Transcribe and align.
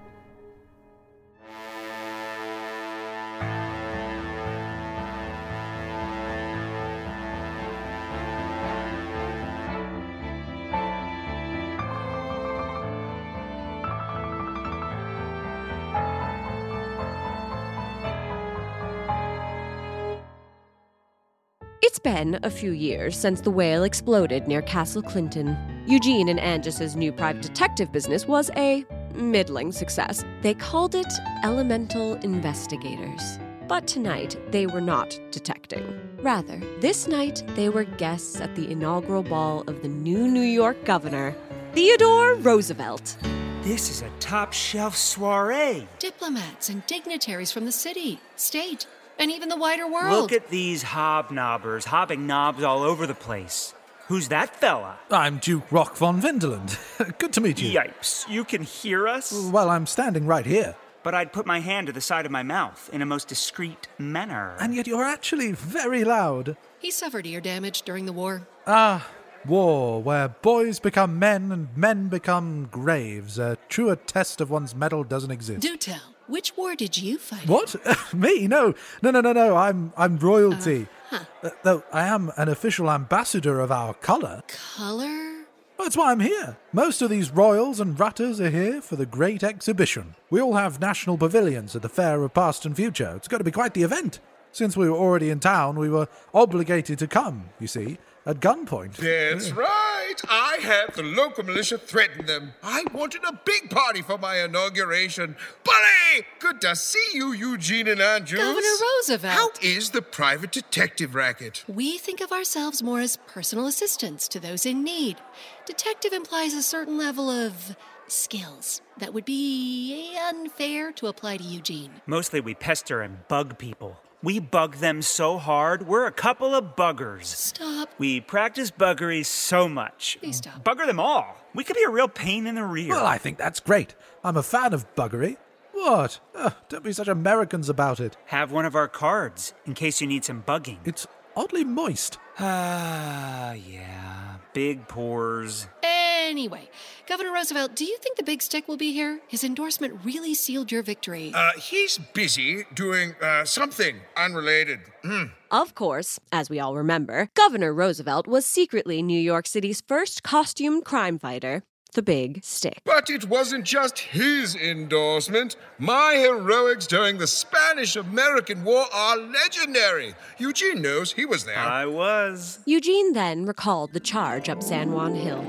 It's 21.98 22.04
been 22.04 22.40
a 22.44 22.52
few 22.52 22.74
years 22.74 23.18
since 23.18 23.42
the 23.42 23.50
whale 23.50 23.82
exploded 23.82 24.48
near 24.48 24.62
Castle 24.62 25.02
Clinton. 25.02 25.58
Eugene 25.88 26.30
and 26.30 26.40
Angus's 26.40 26.96
new 26.96 27.12
private 27.12 27.42
detective 27.42 27.92
business 27.92 28.28
was 28.28 28.52
a 28.56 28.86
middling 29.16 29.72
success. 29.72 30.24
They 30.44 30.54
called 30.54 30.94
it 30.94 31.12
Elemental 31.44 32.14
Investigators. 32.18 33.40
But 33.68 33.88
tonight, 33.88 34.38
they 34.52 34.68
were 34.68 34.80
not 34.80 35.20
detecting. 35.32 36.00
Rather, 36.22 36.62
this 36.82 37.08
night, 37.08 37.42
they 37.56 37.68
were 37.68 37.86
guests 37.86 38.40
at 38.42 38.54
the 38.54 38.70
inaugural 38.70 39.24
ball 39.24 39.64
of 39.66 39.82
the 39.82 39.88
new 39.88 40.28
New 40.28 40.42
York 40.42 40.86
governor, 40.86 41.36
Theodore 41.74 42.36
Roosevelt. 42.36 43.18
This 43.64 43.90
is 43.90 44.04
a 44.04 44.12
top 44.20 44.54
shelf 44.54 44.96
soiree. 44.96 45.88
Diplomats 45.98 46.70
and 46.70 46.86
dignitaries 46.86 47.52
from 47.52 47.66
the 47.66 47.72
city, 47.72 48.20
state, 48.36 48.86
and 49.20 49.32
even 49.32 49.50
the 49.50 49.58
wider 49.58 49.88
world. 49.88 50.12
Look 50.12 50.32
at 50.32 50.50
these 50.50 50.84
hobnobbers 50.84 51.86
hopping 51.86 52.28
knobs 52.28 52.64
all 52.64 52.84
over 52.84 53.08
the 53.08 53.14
place. 53.16 53.74
Who's 54.08 54.30
that 54.30 54.56
fella? 54.56 54.98
I'm 55.12 55.38
Duke 55.40 55.70
Rock 55.70 55.98
von 55.98 56.22
Vinderland. 56.22 56.78
Good 57.18 57.34
to 57.34 57.42
meet 57.42 57.62
you. 57.62 57.78
Yipes, 57.78 58.28
you 58.30 58.46
can 58.46 58.64
hear 58.64 59.08
us? 59.08 59.34
Well, 59.52 59.70
I'm 59.70 59.86
standing 59.86 60.26
right 60.26 60.46
here. 60.46 60.76
But 61.04 61.14
I'd 61.14 61.34
put 61.34 61.46
my 61.46 61.60
hand 61.60 61.88
to 61.88 61.94
the 61.94 62.02
side 62.02 62.26
of 62.26 62.32
my 62.32 62.44
mouth 62.44 62.90
in 62.94 63.02
a 63.02 63.06
most 63.06 63.28
discreet 63.28 63.88
manner. 63.98 64.56
And 64.60 64.74
yet 64.74 64.88
you're 64.88 65.04
actually 65.04 65.52
very 65.52 66.04
loud. 66.04 66.56
He 66.80 66.92
suffered 66.92 67.26
ear 67.26 67.42
damage 67.42 67.82
during 67.84 68.06
the 68.06 68.14
war. 68.14 68.48
Ah, 68.66 69.08
war, 69.46 70.02
where 70.02 70.30
boys 70.30 70.80
become 70.80 71.20
men 71.20 71.52
and 71.52 71.68
men 71.76 72.08
become 72.08 72.68
graves. 72.72 73.38
A 73.40 73.58
truer 73.70 73.96
test 73.96 74.42
of 74.42 74.50
one's 74.50 74.76
mettle 74.76 75.04
doesn't 75.04 75.32
exist. 75.32 75.62
Do 75.62 75.78
tell. 75.78 76.16
Which 76.28 76.56
war 76.58 76.76
did 76.76 76.98
you 76.98 77.18
fight? 77.18 77.48
What? 77.48 77.76
Me? 78.14 78.48
No, 78.48 78.74
no, 79.02 79.12
no, 79.12 79.22
no, 79.22 79.34
no. 79.34 79.56
I'm 79.56 79.94
I'm 79.96 80.18
royalty. 80.18 80.88
huh. 81.10 81.20
Uh, 81.44 81.50
though 81.64 81.84
I 81.92 82.08
am 82.08 82.32
an 82.38 82.50
official 82.50 82.92
ambassador 82.92 83.60
of 83.60 83.72
our 83.72 83.94
colour. 83.94 84.44
Color? 84.76 85.46
That's 85.80 85.96
why 85.96 86.12
I'm 86.12 86.20
here. 86.20 86.58
Most 86.74 87.02
of 87.02 87.10
these 87.10 87.30
royals 87.32 87.80
and 87.80 88.00
rutters 88.00 88.42
are 88.42 88.50
here 88.50 88.82
for 88.82 88.96
the 88.96 89.06
great 89.06 89.44
exhibition. 89.44 90.16
We 90.30 90.42
all 90.42 90.56
have 90.56 90.82
national 90.82 91.18
pavilions 91.20 91.76
at 91.76 91.84
the 91.84 91.90
Fair 91.90 92.24
of 92.24 92.34
Past 92.34 92.66
and 92.66 92.76
Future. 92.76 93.14
It's 93.16 93.28
going 93.28 93.40
to 93.40 93.44
be 93.46 93.52
quite 93.52 93.74
the 93.76 93.84
event. 93.84 94.20
Since 94.52 94.76
we 94.76 94.90
were 94.90 94.98
already 94.98 95.30
in 95.30 95.40
town, 95.40 95.78
we 95.78 95.88
were 95.90 96.08
obligated 96.34 96.98
to 97.00 97.08
come, 97.08 97.50
you 97.60 97.68
see, 97.68 98.00
at 98.28 98.42
gunpoint. 98.42 98.98
That's 98.98 99.50
hmm. 99.50 99.58
right. 99.58 100.16
I 100.30 100.58
had 100.62 100.94
the 100.96 101.04
local 101.04 101.46
militia 101.46 101.78
threaten 101.78 102.26
them. 102.26 102.54
I 102.62 102.84
wanted 102.94 103.24
a 103.24 103.40
big 103.46 103.70
party 103.70 104.02
for 104.02 104.18
my 104.18 104.44
inauguration. 104.44 105.38
Bully! 105.64 106.26
Good 106.40 106.60
to 106.62 106.76
see 106.76 107.06
you, 107.14 107.32
Eugene 107.32 107.88
and 107.88 108.02
Andrews. 108.02 108.42
Governor 108.42 108.68
Roosevelt. 108.82 109.34
How 109.34 109.50
is 109.62 109.92
the 109.92 110.02
private 110.02 110.52
detective 110.52 111.16
racket? 111.16 111.64
We 111.68 111.98
think 111.98 112.20
of 112.20 112.32
ourselves 112.32 112.84
more 112.84 113.00
as 113.00 113.18
personal 113.28 113.66
assistants 113.66 114.28
to 114.30 114.40
those 114.40 114.66
in 114.66 114.84
need. 114.84 115.18
Detective 115.66 116.12
implies 116.12 116.54
a 116.54 116.62
certain 116.62 116.98
level 116.98 117.30
of 117.30 117.78
skills 118.08 118.82
that 118.98 119.14
would 119.14 119.26
be 119.26 120.18
unfair 120.22 120.92
to 120.94 121.08
apply 121.08 121.38
to 121.38 121.44
Eugene. 121.44 121.92
Mostly 122.06 122.42
we 122.42 122.56
pester 122.56 123.02
and 123.02 123.28
bug 123.28 123.58
people. 123.58 123.98
We 124.24 124.40
bug 124.40 124.78
them 124.78 125.04
so 125.04 125.38
hard, 125.38 125.88
we're 125.88 126.08
a 126.08 126.12
couple 126.12 126.56
of 126.56 126.76
buggers. 126.76 127.26
Stop. 127.26 127.90
We 128.00 128.20
practice 128.20 128.72
buggery 128.72 129.24
so 129.24 129.70
much. 129.70 130.18
Please 130.20 130.38
stop. 130.38 130.64
Bugger 130.64 130.88
them 130.88 131.00
all. 131.00 131.38
We 131.54 131.64
could 131.64 131.76
be 131.76 131.84
a 131.84 131.90
real 131.90 132.08
pain 132.08 132.48
in 132.48 132.56
the 132.56 132.64
rear. 132.64 132.90
Well, 132.90 133.06
I 133.06 133.20
think 133.20 133.38
that's 133.38 133.60
great. 133.60 133.94
I'm 134.24 134.36
a 134.36 134.44
fan 134.44 134.74
of 134.74 134.96
buggery. 134.96 135.38
What? 135.72 136.20
Ugh, 136.34 136.54
don't 136.70 136.84
be 136.84 136.94
such 136.94 137.08
Americans 137.08 137.70
about 137.70 138.00
it. 138.00 138.18
Have 138.26 138.52
one 138.52 138.66
of 138.66 138.76
our 138.76 138.88
cards 138.88 139.54
in 139.68 139.76
case 139.76 140.02
you 140.02 140.08
need 140.08 140.26
some 140.26 140.42
bugging. 140.42 140.80
It's 140.84 141.06
oddly 141.36 141.64
moist. 141.64 142.18
Ah, 142.40 143.54
yeah. 143.54 144.27
Big 144.58 144.88
pores. 144.88 145.68
Anyway, 145.84 146.68
Governor 147.08 147.32
Roosevelt, 147.32 147.76
do 147.76 147.86
you 147.86 147.96
think 148.00 148.18
the 148.18 148.24
big 148.24 148.42
stick 148.42 148.68
will 148.68 148.76
be 148.76 148.92
here? 148.92 149.20
His 149.28 149.44
endorsement 149.44 150.00
really 150.04 150.34
sealed 150.34 150.72
your 150.72 150.82
victory. 150.82 151.32
Uh, 151.32 151.52
he's 151.62 152.00
busy 152.16 152.64
doing 152.74 153.14
uh, 153.22 153.46
something 153.46 153.98
unrelated. 154.18 154.80
Hmm. 155.04 155.26
Of 155.52 155.76
course, 155.76 156.20
as 156.32 156.50
we 156.50 156.60
all 156.60 156.76
remember, 156.76 157.30
Governor 157.36 157.72
Roosevelt 157.72 158.26
was 158.26 158.48
secretly 158.48 159.04
New 159.04 159.20
York 159.20 159.46
City's 159.46 159.84
first 159.88 160.24
costumed 160.24 160.86
crime 160.86 161.20
fighter, 161.20 161.62
the 161.88 162.02
Big 162.02 162.44
Stick. 162.44 162.82
But 162.86 163.10
it 163.10 163.26
wasn't 163.30 163.66
just 163.66 164.00
his 164.00 164.56
endorsement. 164.56 165.56
My 165.80 166.16
heroics 166.16 166.88
during 166.88 167.18
the 167.18 167.28
Spanish 167.28 167.96
American 167.96 168.64
War 168.64 168.86
are 168.94 169.18
legendary. 169.18 170.16
Eugene 170.38 170.82
knows 170.82 171.14
he 171.14 171.26
was 171.26 171.46
there. 171.46 171.58
I 171.58 171.86
was. 171.86 172.60
Eugene 172.66 173.14
then 173.14 173.46
recalled 173.46 173.94
the 173.94 174.00
charge 174.00 174.50
up 174.50 174.62
San 174.64 174.92
Juan 174.92 175.16
Hill. 175.16 175.42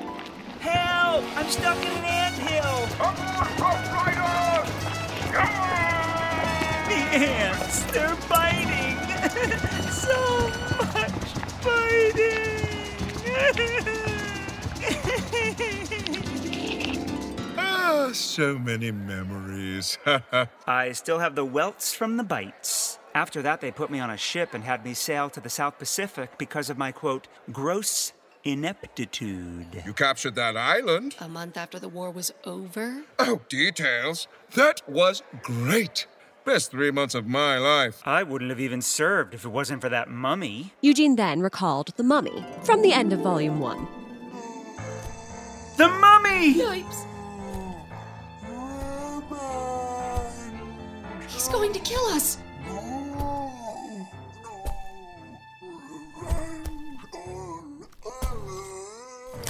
Help! 0.61 1.25
I'm 1.37 1.49
stuck 1.49 1.79
in 1.85 1.93
an 1.93 2.05
anthill! 2.05 2.89
The 6.89 6.95
ants, 6.95 7.83
they're 7.93 8.17
biting! 8.31 8.97
so 9.91 10.49
much 10.95 11.29
biting! 11.63 12.49
Ah, 17.91 18.11
so 18.13 18.59
many 18.59 18.91
memories. 18.91 19.97
I 20.67 20.93
still 20.93 21.21
have 21.21 21.35
the 21.35 21.45
welts 21.45 21.95
from 21.95 22.19
the 22.19 22.23
bites. 22.23 22.99
After 23.15 23.41
that, 23.41 23.63
they 23.63 23.71
put 23.71 23.91
me 23.91 23.99
on 23.99 24.11
a 24.11 24.17
ship 24.19 24.53
and 24.53 24.63
had 24.63 24.85
me 24.85 24.93
sail 24.93 25.31
to 25.31 25.41
the 25.41 25.49
South 25.49 25.79
Pacific 25.79 26.37
because 26.37 26.69
of 26.69 26.77
my 26.77 26.93
quote, 26.93 27.29
gross 27.51 28.13
ineptitude. 28.45 29.83
you 29.87 29.95
captured 29.95 30.35
that 30.35 30.55
island. 30.55 31.17
a 31.19 31.29
month 31.29 31.57
after 31.57 31.79
the 31.79 31.89
war 31.89 32.11
was 32.11 32.31
over? 32.45 33.05
Oh, 33.19 33.41
details. 33.49 34.29
That 34.55 34.83
was 34.87 35.23
great. 35.43 36.07
Best 36.45 36.71
three 36.71 36.91
months 36.91 37.15
of 37.15 37.27
my 37.27 37.57
life. 37.57 38.03
I 38.05 38.23
wouldn't 38.23 38.51
have 38.51 38.61
even 38.61 38.83
served 38.83 39.33
if 39.33 39.47
it 39.47 39.49
wasn't 39.49 39.81
for 39.81 39.89
that 39.89 40.11
mummy. 40.11 40.75
Eugene 40.83 41.17
then 41.17 41.41
recalled 41.41 41.95
the 41.97 42.05
mummy 42.05 42.45
from 42.65 42.83
the 42.83 42.93
end 42.93 43.15
of 43.15 43.21
Volume 43.21 43.61
1. 43.61 43.89
The 45.79 45.89
mummy! 45.89 46.55
Yipes. 46.55 47.08
He's 51.49 51.55
going 51.55 51.73
to 51.73 51.81
kill 51.81 52.05
us. 52.09 52.37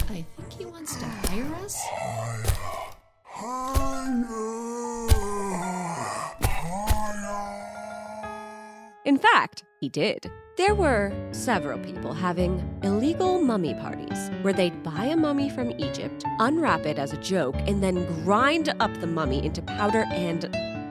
I 0.08 0.24
think 0.36 0.52
he 0.56 0.64
wants 0.64 0.94
to 0.94 1.04
hire 1.04 1.54
us. 1.56 1.76
In 9.04 9.18
fact, 9.18 9.64
he 9.80 9.88
did. 9.88 10.30
There 10.56 10.76
were 10.76 11.12
several 11.32 11.80
people 11.80 12.12
having 12.12 12.62
illegal 12.84 13.40
mummy 13.40 13.74
parties 13.74 14.30
where 14.42 14.52
they'd 14.52 14.84
buy 14.84 15.06
a 15.06 15.16
mummy 15.16 15.50
from 15.50 15.72
Egypt, 15.80 16.22
unwrap 16.38 16.86
it 16.86 16.96
as 17.00 17.12
a 17.12 17.16
joke, 17.16 17.56
and 17.66 17.82
then 17.82 18.06
grind 18.22 18.72
up 18.78 18.94
the 19.00 19.08
mummy 19.08 19.44
into 19.44 19.62
powder 19.62 20.04
and 20.12 20.48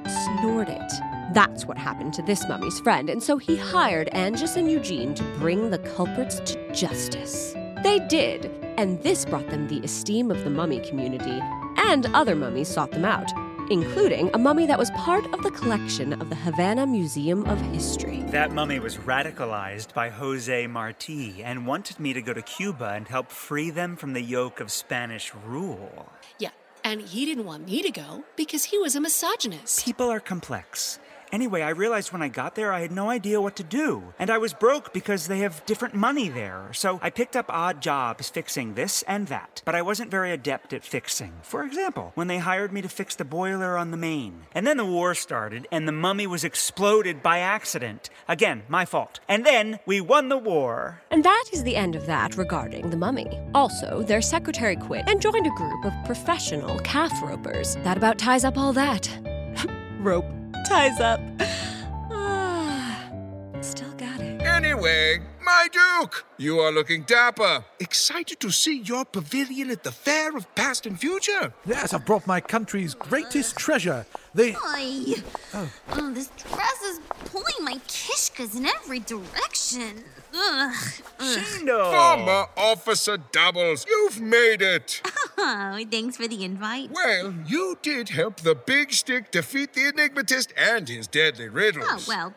snort 0.07 0.69
it. 0.69 0.91
That's 1.33 1.65
what 1.65 1.77
happened 1.77 2.13
to 2.13 2.21
this 2.21 2.47
mummy's 2.47 2.79
friend, 2.79 3.09
and 3.09 3.21
so 3.21 3.37
he 3.37 3.57
hired 3.57 4.09
Angus 4.13 4.55
and 4.55 4.71
Eugene 4.71 5.13
to 5.15 5.23
bring 5.39 5.69
the 5.69 5.79
culprits 5.79 6.39
to 6.39 6.73
justice. 6.73 7.53
They 7.83 7.99
did, 8.07 8.45
and 8.77 9.01
this 9.03 9.25
brought 9.25 9.49
them 9.49 9.67
the 9.67 9.81
esteem 9.81 10.31
of 10.31 10.43
the 10.43 10.49
mummy 10.49 10.79
community, 10.79 11.41
and 11.77 12.05
other 12.13 12.35
mummies 12.35 12.69
sought 12.69 12.91
them 12.91 13.05
out, 13.05 13.31
including 13.69 14.29
a 14.33 14.37
mummy 14.37 14.65
that 14.65 14.79
was 14.79 14.89
part 14.91 15.25
of 15.33 15.43
the 15.43 15.51
collection 15.51 16.13
of 16.21 16.29
the 16.29 16.35
Havana 16.35 16.87
Museum 16.87 17.45
of 17.45 17.59
History. 17.73 18.23
That 18.27 18.51
mummy 18.51 18.79
was 18.79 18.97
radicalized 18.97 19.93
by 19.93 20.09
Jose 20.09 20.67
Marti 20.67 21.43
and 21.43 21.67
wanted 21.67 21.99
me 21.99 22.13
to 22.13 22.21
go 22.21 22.33
to 22.33 22.41
Cuba 22.41 22.93
and 22.93 23.07
help 23.07 23.29
free 23.29 23.69
them 23.69 23.95
from 23.95 24.13
the 24.13 24.21
yoke 24.21 24.59
of 24.59 24.71
Spanish 24.71 25.33
rule. 25.45 26.09
Yeah, 26.39 26.51
and 26.83 27.01
he 27.01 27.25
didn't 27.25 27.45
want 27.45 27.65
me 27.65 27.81
to 27.81 27.91
go 27.91 28.23
because 28.35 28.65
he 28.65 28.77
was 28.77 28.95
a 28.95 29.01
misogynist. 29.01 29.85
People 29.85 30.09
are 30.09 30.19
complex. 30.19 30.99
Anyway, 31.31 31.61
I 31.61 31.69
realized 31.69 32.13
when 32.13 32.21
I 32.21 32.29
got 32.29 32.55
there 32.55 32.71
I 32.71 32.81
had 32.81 32.91
no 32.91 33.09
idea 33.09 33.41
what 33.41 33.55
to 33.57 33.63
do. 33.63 34.13
And 34.19 34.29
I 34.29 34.37
was 34.37 34.53
broke 34.53 34.93
because 34.93 35.27
they 35.27 35.39
have 35.39 35.65
different 35.65 35.93
money 35.93 36.29
there. 36.29 36.69
So 36.73 36.99
I 37.01 37.09
picked 37.09 37.35
up 37.35 37.47
odd 37.49 37.81
jobs 37.81 38.29
fixing 38.29 38.73
this 38.73 39.03
and 39.03 39.27
that. 39.27 39.61
But 39.65 39.75
I 39.75 39.81
wasn't 39.81 40.11
very 40.11 40.31
adept 40.31 40.73
at 40.73 40.83
fixing. 40.83 41.33
For 41.41 41.63
example, 41.63 42.11
when 42.15 42.27
they 42.27 42.37
hired 42.37 42.71
me 42.71 42.81
to 42.81 42.89
fix 42.89 43.15
the 43.15 43.25
boiler 43.25 43.77
on 43.77 43.91
the 43.91 43.97
main. 43.97 44.43
And 44.53 44.65
then 44.65 44.77
the 44.77 44.85
war 44.85 45.13
started 45.13 45.67
and 45.71 45.87
the 45.87 45.91
mummy 45.91 46.27
was 46.27 46.43
exploded 46.43 47.21
by 47.21 47.39
accident. 47.39 48.09
Again, 48.27 48.63
my 48.67 48.85
fault. 48.85 49.19
And 49.27 49.45
then 49.45 49.79
we 49.85 50.01
won 50.01 50.29
the 50.29 50.37
war. 50.37 51.01
And 51.11 51.23
that 51.23 51.45
is 51.51 51.63
the 51.63 51.75
end 51.75 51.95
of 51.95 52.05
that 52.05 52.37
regarding 52.37 52.89
the 52.89 52.97
mummy. 52.97 53.39
Also, 53.53 54.03
their 54.03 54.21
secretary 54.21 54.75
quit 54.75 55.07
and 55.07 55.21
joined 55.21 55.47
a 55.47 55.51
group 55.51 55.85
of 55.85 55.93
professional 56.05 56.79
calf 56.79 57.11
ropers. 57.21 57.75
That 57.83 57.97
about 57.97 58.17
ties 58.17 58.45
up 58.45 58.57
all 58.57 58.73
that. 58.73 59.09
Rope 59.99 60.36
ties 60.67 60.99
up. 60.99 61.21
Still 63.63 63.91
got 63.93 64.19
it. 64.19 64.41
Anyway, 64.41 65.21
my 65.47 65.69
Duke, 65.71 66.25
you 66.37 66.59
are 66.59 66.73
looking 66.73 67.03
dapper. 67.03 67.63
Excited 67.79 68.37
to 68.41 68.51
see 68.51 68.81
your 68.81 69.05
pavilion 69.05 69.71
at 69.71 69.81
the 69.81 69.93
Fair 69.93 70.35
of 70.35 70.53
Past 70.55 70.85
and 70.85 70.99
Future. 70.99 71.53
Yes, 71.65 71.93
I've 71.93 72.05
brought 72.05 72.27
my 72.27 72.41
country's 72.41 72.93
greatest 72.93 73.55
treasure, 73.55 74.05
the. 74.35 74.57
Ay. 74.61 75.15
Oh. 75.53 75.69
oh. 75.93 76.11
this 76.13 76.29
dress 76.35 76.81
is 76.81 76.99
pulling 77.31 77.61
my 77.61 77.75
kishkas 77.87 78.57
in 78.57 78.65
every 78.65 78.99
direction. 78.99 80.03
Ugh. 80.35 80.73
Shindo! 81.19 81.91
Former 81.91 82.47
Officer 82.57 83.17
Doubles, 83.31 83.85
you've 83.87 84.19
made 84.19 84.61
it. 84.61 85.01
Oh, 85.39 85.79
thanks 85.89 86.17
for 86.17 86.27
the 86.27 86.43
invite. 86.43 86.91
Well, 86.91 87.33
you 87.45 87.77
did 87.81 88.09
help 88.09 88.41
the 88.41 88.55
Big 88.55 88.91
Stick 88.91 89.31
defeat 89.31 89.73
the 89.73 89.91
Enigmatist 89.91 90.51
and 90.57 90.89
his 90.89 91.07
deadly 91.07 91.47
riddles. 91.47 91.85
Oh, 91.87 92.03
well, 92.07 92.33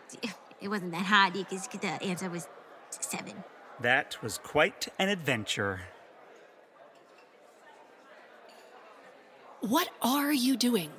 it 0.60 0.68
wasn't 0.68 0.92
that 0.92 1.06
hard 1.06 1.32
because 1.32 1.66
the 1.66 1.88
uh, 1.88 1.98
answer 2.02 2.28
was 2.28 2.46
seven. 3.00 3.44
That 3.80 4.22
was 4.22 4.38
quite 4.38 4.88
an 4.98 5.08
adventure. 5.08 5.80
What 9.60 9.88
are 10.00 10.32
you 10.32 10.56
doing? 10.56 10.90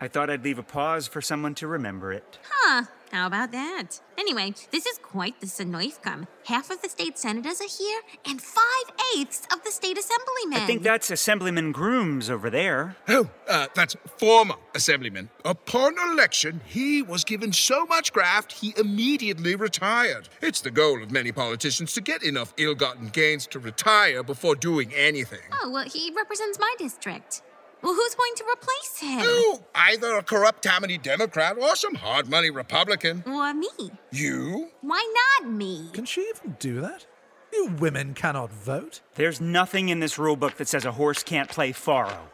I 0.00 0.08
thought 0.08 0.30
I'd 0.30 0.44
leave 0.44 0.58
a 0.58 0.62
pause 0.62 1.06
for 1.06 1.20
someone 1.20 1.54
to 1.56 1.66
remember 1.66 2.12
it. 2.12 2.38
Huh, 2.50 2.84
how 3.10 3.26
about 3.26 3.52
that? 3.52 4.00
Anyway, 4.18 4.54
this 4.70 4.86
is 4.86 4.98
quite 4.98 5.40
the 5.40 5.46
Sonoifcum. 5.46 6.26
Half 6.46 6.70
of 6.70 6.82
the 6.82 6.88
state 6.88 7.18
senators 7.18 7.60
are 7.60 7.68
here, 7.68 8.00
and 8.24 8.40
five 8.40 8.94
eighths 9.16 9.46
of 9.52 9.62
the 9.62 9.70
state 9.70 9.98
assemblymen. 9.98 10.62
I 10.62 10.66
think 10.66 10.82
that's 10.82 11.10
Assemblyman 11.10 11.72
Grooms 11.72 12.30
over 12.30 12.50
there. 12.50 12.96
Oh, 13.08 13.28
uh, 13.48 13.66
that's 13.74 13.96
former 14.18 14.56
Assemblyman. 14.74 15.30
Upon 15.44 15.94
election, 16.12 16.60
he 16.66 17.02
was 17.02 17.24
given 17.24 17.52
so 17.52 17.86
much 17.86 18.12
graft, 18.12 18.52
he 18.52 18.74
immediately 18.76 19.54
retired. 19.54 20.28
It's 20.40 20.60
the 20.60 20.70
goal 20.70 21.02
of 21.02 21.10
many 21.10 21.32
politicians 21.32 21.92
to 21.94 22.00
get 22.00 22.22
enough 22.22 22.54
ill 22.56 22.74
gotten 22.74 23.08
gains 23.08 23.46
to 23.48 23.58
retire 23.58 24.22
before 24.22 24.54
doing 24.54 24.92
anything. 24.94 25.40
Oh, 25.62 25.70
well, 25.70 25.84
he 25.84 26.12
represents 26.14 26.58
my 26.58 26.74
district. 26.78 27.42
Well, 27.82 27.94
who's 27.94 28.14
going 28.14 28.34
to 28.36 28.44
replace 28.44 28.98
him? 28.98 29.20
Oh, 29.22 29.64
either 29.74 30.16
a 30.16 30.22
corrupt 30.22 30.62
Tammany 30.62 30.98
Democrat 30.98 31.56
or 31.58 31.76
some 31.76 31.94
hard 31.94 32.28
money 32.28 32.50
Republican. 32.50 33.22
Or 33.26 33.52
me? 33.54 33.68
You? 34.10 34.70
Why 34.80 35.12
not 35.40 35.50
me? 35.50 35.90
Can 35.92 36.04
she 36.04 36.22
even 36.22 36.56
do 36.58 36.80
that? 36.80 37.06
You 37.52 37.68
women 37.78 38.14
cannot 38.14 38.50
vote. 38.50 39.02
There's 39.14 39.40
nothing 39.40 39.88
in 39.88 40.00
this 40.00 40.18
rule 40.18 40.36
book 40.36 40.56
that 40.56 40.68
says 40.68 40.84
a 40.84 40.92
horse 40.92 41.22
can't 41.22 41.48
play 41.48 41.72
faro. 41.72 42.28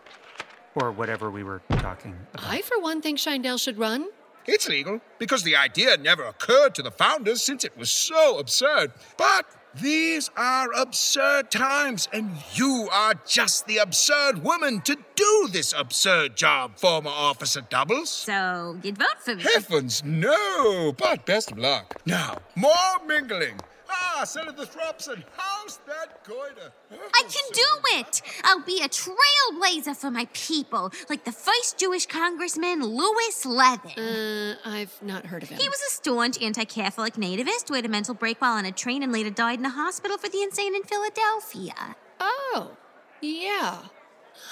Or 0.74 0.90
whatever 0.90 1.30
we 1.30 1.42
were 1.42 1.60
talking 1.68 2.16
about. 2.32 2.50
I, 2.50 2.62
for 2.62 2.80
one, 2.80 3.02
think 3.02 3.18
Shaindel 3.18 3.60
should 3.60 3.78
run. 3.78 4.08
It's 4.46 4.68
legal 4.68 5.00
because 5.18 5.42
the 5.42 5.54
idea 5.54 5.96
never 5.96 6.24
occurred 6.24 6.74
to 6.76 6.82
the 6.82 6.90
founders 6.90 7.42
since 7.42 7.64
it 7.64 7.76
was 7.76 7.90
so 7.90 8.38
absurd. 8.38 8.92
But 9.16 9.46
these 9.80 10.30
are 10.36 10.72
absurd 10.72 11.50
times, 11.50 12.08
and 12.12 12.30
you 12.54 12.88
are 12.92 13.14
just 13.26 13.66
the 13.66 13.78
absurd 13.78 14.42
woman 14.42 14.80
to 14.82 14.96
do 15.14 15.48
this 15.50 15.72
absurd 15.72 16.36
job, 16.36 16.76
former 16.76 17.10
Officer 17.10 17.62
Doubles. 17.62 18.10
So, 18.10 18.78
you'd 18.82 18.98
vote 18.98 19.20
for 19.20 19.34
me? 19.34 19.42
Heavens, 19.42 20.02
no! 20.04 20.92
But 20.92 21.24
best 21.26 21.52
of 21.52 21.58
luck. 21.58 22.00
Now, 22.06 22.38
more 22.54 22.72
mingling. 23.06 23.58
Ah, 23.94 24.24
Senator 24.24 24.64
Thropson, 24.64 25.22
how's 25.36 25.78
that 25.86 26.24
going 26.24 26.54
to? 26.54 26.72
I 27.14 27.22
can 27.22 27.52
do 27.52 27.98
it! 27.98 28.22
I'll 28.44 28.62
be 28.62 28.80
a 28.82 28.88
trailblazer 28.88 29.96
for 29.96 30.10
my 30.10 30.28
people, 30.32 30.92
like 31.08 31.24
the 31.24 31.32
first 31.32 31.78
Jewish 31.78 32.06
Congressman, 32.06 32.82
Lewis 32.82 33.44
Levin. 33.44 33.98
Uh, 33.98 34.56
I've 34.64 34.96
not 35.02 35.26
heard 35.26 35.42
of 35.42 35.48
him. 35.48 35.58
He 35.58 35.68
was 35.68 35.80
a 35.80 35.90
staunch 35.92 36.40
anti 36.40 36.64
Catholic 36.64 37.14
nativist 37.14 37.68
who 37.68 37.74
had 37.74 37.84
a 37.84 37.88
mental 37.88 38.14
break 38.14 38.40
while 38.40 38.54
on 38.54 38.64
a 38.64 38.72
train 38.72 39.02
and 39.02 39.12
later 39.12 39.30
died 39.30 39.58
in 39.58 39.64
a 39.64 39.70
hospital 39.70 40.18
for 40.18 40.28
the 40.28 40.42
insane 40.42 40.74
in 40.74 40.82
Philadelphia. 40.84 41.96
Oh, 42.20 42.76
yeah. 43.20 43.78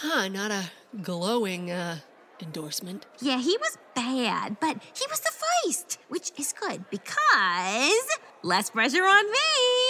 Huh, 0.00 0.28
not 0.28 0.50
a 0.50 0.70
glowing, 1.02 1.70
uh, 1.70 1.99
endorsement. 2.42 3.06
Yeah, 3.20 3.38
he 3.38 3.56
was 3.59 3.78
bad, 3.94 4.59
but 4.61 4.76
he 4.82 5.06
was 5.09 5.20
the 5.20 5.32
first, 5.64 5.99
which 6.09 6.32
is 6.38 6.52
good 6.52 6.85
because 6.90 8.06
less 8.42 8.70
pressure 8.70 9.02
on 9.02 9.30
me. 9.30 9.38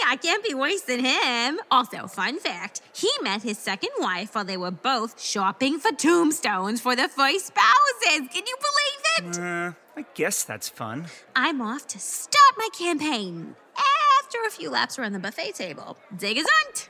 I 0.06 0.18
can't 0.20 0.44
be 0.44 0.54
worse 0.54 0.82
than 0.82 1.04
him. 1.04 1.60
Also, 1.70 2.06
fun 2.06 2.38
fact 2.38 2.82
he 2.92 3.10
met 3.22 3.42
his 3.42 3.58
second 3.58 3.90
wife 3.98 4.34
while 4.34 4.44
they 4.44 4.56
were 4.56 4.70
both 4.70 5.20
shopping 5.20 5.78
for 5.78 5.92
tombstones 5.92 6.80
for 6.80 6.96
their 6.96 7.08
first 7.08 7.48
spouses. 7.48 8.28
Can 8.32 8.44
you 8.46 8.56
believe 8.68 9.34
it? 9.34 9.38
Uh, 9.38 9.72
I 9.96 10.04
guess 10.14 10.44
that's 10.44 10.68
fun. 10.68 11.06
I'm 11.36 11.60
off 11.60 11.86
to 11.88 11.98
start 11.98 12.54
my 12.56 12.68
campaign 12.76 13.54
after 14.22 14.38
a 14.46 14.50
few 14.50 14.70
laps 14.70 14.98
around 14.98 15.12
the 15.12 15.18
buffet 15.18 15.54
table. 15.54 15.96
Dig 16.16 16.38
a 16.38 16.42
zunt. 16.42 16.88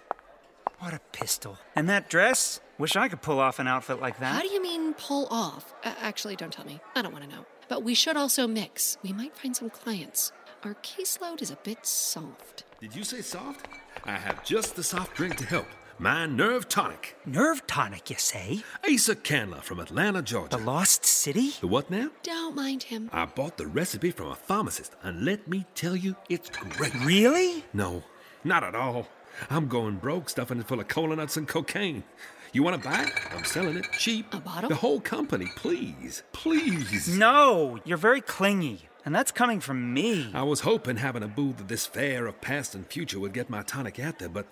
What 0.81 0.95
a 0.95 1.01
pistol. 1.13 1.59
And 1.77 1.91
that 1.91 2.09
dress? 2.09 2.61
Wish 2.79 2.97
I 2.97 3.09
could 3.09 3.21
pull 3.21 3.39
off 3.39 3.59
an 3.59 3.69
outfit 3.69 4.01
like 4.01 4.19
that. 4.21 4.35
How 4.35 4.41
do 4.41 4.49
you 4.49 4.63
mean 4.63 4.95
pull 4.95 5.29
off? 5.31 5.75
Uh, 5.85 5.93
actually, 6.01 6.37
don't 6.37 6.51
tell 6.53 6.65
me. 6.65 6.81
I 6.95 7.03
don't 7.03 7.13
want 7.13 7.25
to 7.25 7.31
know. 7.31 7.45
But 7.69 7.83
we 7.83 7.95
should 7.95 8.17
also 8.17 8.47
mix. 8.47 8.97
We 9.03 9.13
might 9.13 9.37
find 9.37 9.55
some 9.55 9.69
clients. 9.69 10.33
Our 10.65 10.75
caseload 10.77 11.43
is 11.43 11.51
a 11.51 11.57
bit 11.57 11.85
soft. 11.85 12.65
Did 12.81 12.97
you 12.97 13.05
say 13.05 13.21
soft? 13.21 13.69
I 14.05 14.13
have 14.13 14.43
just 14.43 14.75
the 14.75 14.83
soft 14.83 15.15
drink 15.17 15.37
to 15.37 15.45
help. 15.45 15.67
My 15.99 16.25
Nerve 16.25 16.67
Tonic. 16.67 17.15
Nerve 17.27 17.67
tonic, 17.67 18.09
you 18.09 18.17
say? 18.17 18.63
Asa 18.91 19.17
Candler 19.17 19.61
from 19.61 19.81
Atlanta, 19.81 20.23
Georgia. 20.23 20.57
The 20.57 20.65
Lost 20.65 21.05
City? 21.05 21.51
The 21.61 21.67
what 21.67 21.91
now? 21.91 22.09
Don't 22.23 22.57
mind 22.57 22.85
him. 22.85 23.11
I 23.13 23.27
bought 23.27 23.59
the 23.59 23.67
recipe 23.67 24.11
from 24.11 24.29
a 24.29 24.35
pharmacist, 24.35 24.97
and 25.03 25.27
let 25.27 25.47
me 25.47 25.67
tell 25.75 25.95
you, 25.95 26.17
it's 26.31 26.49
great. 26.49 26.95
Really? 27.05 27.67
No, 27.75 28.03
not 28.45 28.65
at 28.65 28.75
all. 28.75 29.09
I'm 29.49 29.69
going 29.69 29.97
broke 29.97 30.29
stuffing 30.29 30.61
it 30.61 30.67
full 30.67 30.81
of 30.81 30.89
cola 30.89 31.17
nuts 31.17 31.37
and 31.37 31.47
cocaine. 31.47 32.05
You 32.53 32.63
want 32.63 32.83
to 32.83 32.89
buy 32.89 33.05
it? 33.05 33.13
I'm 33.33 33.45
selling 33.45 33.77
it 33.77 33.87
cheap. 33.93 34.35
A 34.35 34.39
bottle? 34.39 34.69
The 34.69 34.75
whole 34.75 35.01
company, 35.01 35.47
please. 35.55 36.23
Please. 36.33 37.17
No, 37.17 37.79
you're 37.85 37.97
very 37.97 38.21
clingy. 38.21 38.89
And 39.05 39.15
that's 39.15 39.33
coming 39.33 39.61
from 39.61 39.95
me. 39.95 40.31
I 40.35 40.43
was 40.43 40.61
hoping 40.61 40.97
having 40.97 41.23
a 41.23 41.29
booth 41.29 41.61
at 41.61 41.69
this 41.69 41.87
fair 41.87 42.27
of 42.27 42.41
past 42.41 42.75
and 42.75 42.87
future 42.87 43.19
would 43.21 43.33
get 43.33 43.49
my 43.49 43.63
tonic 43.63 43.99
out 43.99 44.19
there, 44.19 44.29
but 44.29 44.47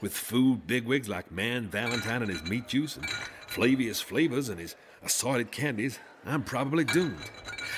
with 0.00 0.14
food 0.14 0.66
bigwigs 0.66 1.08
like 1.08 1.30
Mann 1.30 1.68
Valentine 1.68 2.22
and 2.22 2.30
his 2.30 2.42
meat 2.44 2.66
juice 2.66 2.96
and 2.96 3.08
Flavius 3.46 4.00
Flavors 4.00 4.48
and 4.48 4.58
his 4.58 4.74
assorted 5.02 5.52
candies, 5.52 5.98
I'm 6.26 6.42
probably 6.42 6.84
doomed. 6.84 7.18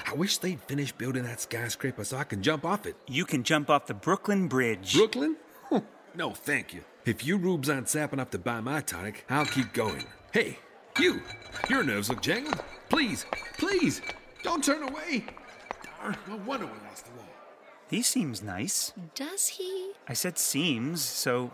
I 0.06 0.14
wish 0.14 0.38
they'd 0.38 0.60
finish 0.60 0.92
building 0.92 1.24
that 1.24 1.40
skyscraper 1.40 2.04
so 2.04 2.16
I 2.16 2.24
can 2.24 2.42
jump 2.42 2.64
off 2.64 2.86
it. 2.86 2.96
You 3.08 3.24
can 3.24 3.42
jump 3.42 3.68
off 3.68 3.86
the 3.86 3.94
Brooklyn 3.94 4.48
Bridge. 4.48 4.94
Brooklyn? 4.94 5.36
Huh, 6.16 6.28
No, 6.28 6.30
thank 6.34 6.72
you. 6.74 6.82
If 7.04 7.24
you 7.24 7.36
rubes 7.36 7.68
aren't 7.70 7.88
sap 7.88 8.12
enough 8.12 8.30
to 8.30 8.38
buy 8.38 8.60
my 8.60 8.80
tonic, 8.80 9.24
I'll 9.28 9.46
keep 9.46 9.72
going. 9.72 10.04
Hey, 10.32 10.58
you! 10.98 11.22
Your 11.68 11.82
nerves 11.82 12.08
look 12.08 12.20
jangled. 12.22 12.62
Please, 12.88 13.26
please, 13.58 14.00
don't 14.42 14.64
turn 14.64 14.82
away. 14.82 15.24
Darn, 16.00 16.16
no 16.28 16.36
wonder 16.46 16.66
we 16.66 16.88
lost 16.88 17.04
the 17.06 17.12
war. 17.12 17.24
He 17.88 18.02
seems 18.02 18.42
nice. 18.42 18.92
Does 19.14 19.48
he? 19.48 19.92
I 20.08 20.12
said 20.14 20.38
seems, 20.38 21.02
so 21.02 21.52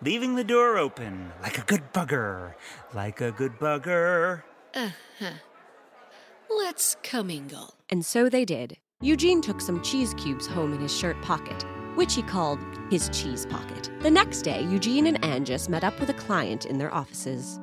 leaving 0.00 0.34
the 0.34 0.44
door 0.44 0.78
open 0.78 1.32
like 1.42 1.58
a 1.58 1.62
good 1.62 1.92
bugger. 1.92 2.54
Like 2.94 3.20
a 3.20 3.32
good 3.32 3.58
bugger. 3.58 4.42
Uh 4.74 4.90
huh. 5.18 5.30
Let's 6.48 6.96
commingle. 7.02 7.74
And 7.90 8.04
so 8.04 8.28
they 8.28 8.44
did. 8.44 8.78
Eugene 9.02 9.42
took 9.42 9.60
some 9.60 9.82
cheese 9.82 10.14
cubes 10.14 10.46
home 10.46 10.72
in 10.72 10.80
his 10.80 10.96
shirt 10.96 11.20
pocket, 11.20 11.64
which 11.96 12.14
he 12.14 12.22
called 12.22 12.60
his 12.90 13.08
cheese 13.08 13.46
pocket. 13.46 13.90
The 14.00 14.10
next 14.10 14.42
day, 14.42 14.62
Eugene 14.62 15.06
and 15.06 15.24
Angus 15.24 15.68
met 15.68 15.84
up 15.84 15.98
with 15.98 16.10
a 16.10 16.14
client 16.14 16.66
in 16.66 16.78
their 16.78 16.94
offices. 16.94 17.58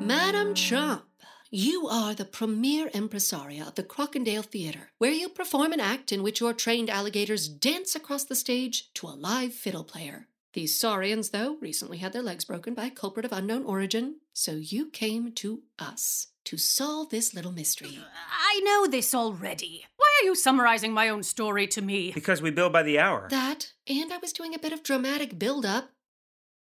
Madam 0.00 0.54
Chomp, 0.54 1.02
you 1.50 1.86
are 1.88 2.14
the 2.14 2.24
premier 2.24 2.90
impresaria 2.90 3.66
of 3.66 3.76
the 3.76 3.82
Crockendale 3.82 4.44
Theater, 4.44 4.90
where 4.98 5.12
you 5.12 5.28
perform 5.28 5.72
an 5.72 5.80
act 5.80 6.12
in 6.12 6.22
which 6.22 6.40
your 6.40 6.52
trained 6.52 6.90
alligators 6.90 7.48
dance 7.48 7.96
across 7.96 8.24
the 8.24 8.34
stage 8.34 8.92
to 8.94 9.06
a 9.06 9.16
live 9.16 9.54
fiddle 9.54 9.84
player. 9.84 10.28
These 10.52 10.78
saurians, 10.78 11.30
though, 11.30 11.56
recently 11.60 11.98
had 11.98 12.12
their 12.12 12.22
legs 12.22 12.44
broken 12.44 12.74
by 12.74 12.86
a 12.86 12.90
culprit 12.90 13.24
of 13.24 13.32
unknown 13.32 13.64
origin, 13.64 14.16
so 14.32 14.52
you 14.52 14.90
came 14.90 15.32
to 15.32 15.62
us 15.78 16.28
to 16.46 16.56
solve 16.56 17.10
this 17.10 17.34
little 17.34 17.52
mystery. 17.52 17.98
I 18.30 18.60
know 18.64 18.86
this 18.86 19.14
already. 19.14 19.84
Why 19.96 20.06
are 20.20 20.24
you 20.24 20.34
summarizing 20.34 20.92
my 20.92 21.08
own 21.08 21.22
story 21.22 21.66
to 21.68 21.82
me? 21.82 22.12
Because 22.12 22.40
we 22.40 22.50
bill 22.50 22.70
by 22.70 22.82
the 22.82 22.98
hour. 22.98 23.28
That, 23.30 23.72
and 23.88 24.12
I 24.12 24.18
was 24.18 24.32
doing 24.32 24.54
a 24.54 24.58
bit 24.58 24.72
of 24.72 24.82
dramatic 24.82 25.38
build 25.38 25.66
up. 25.66 25.90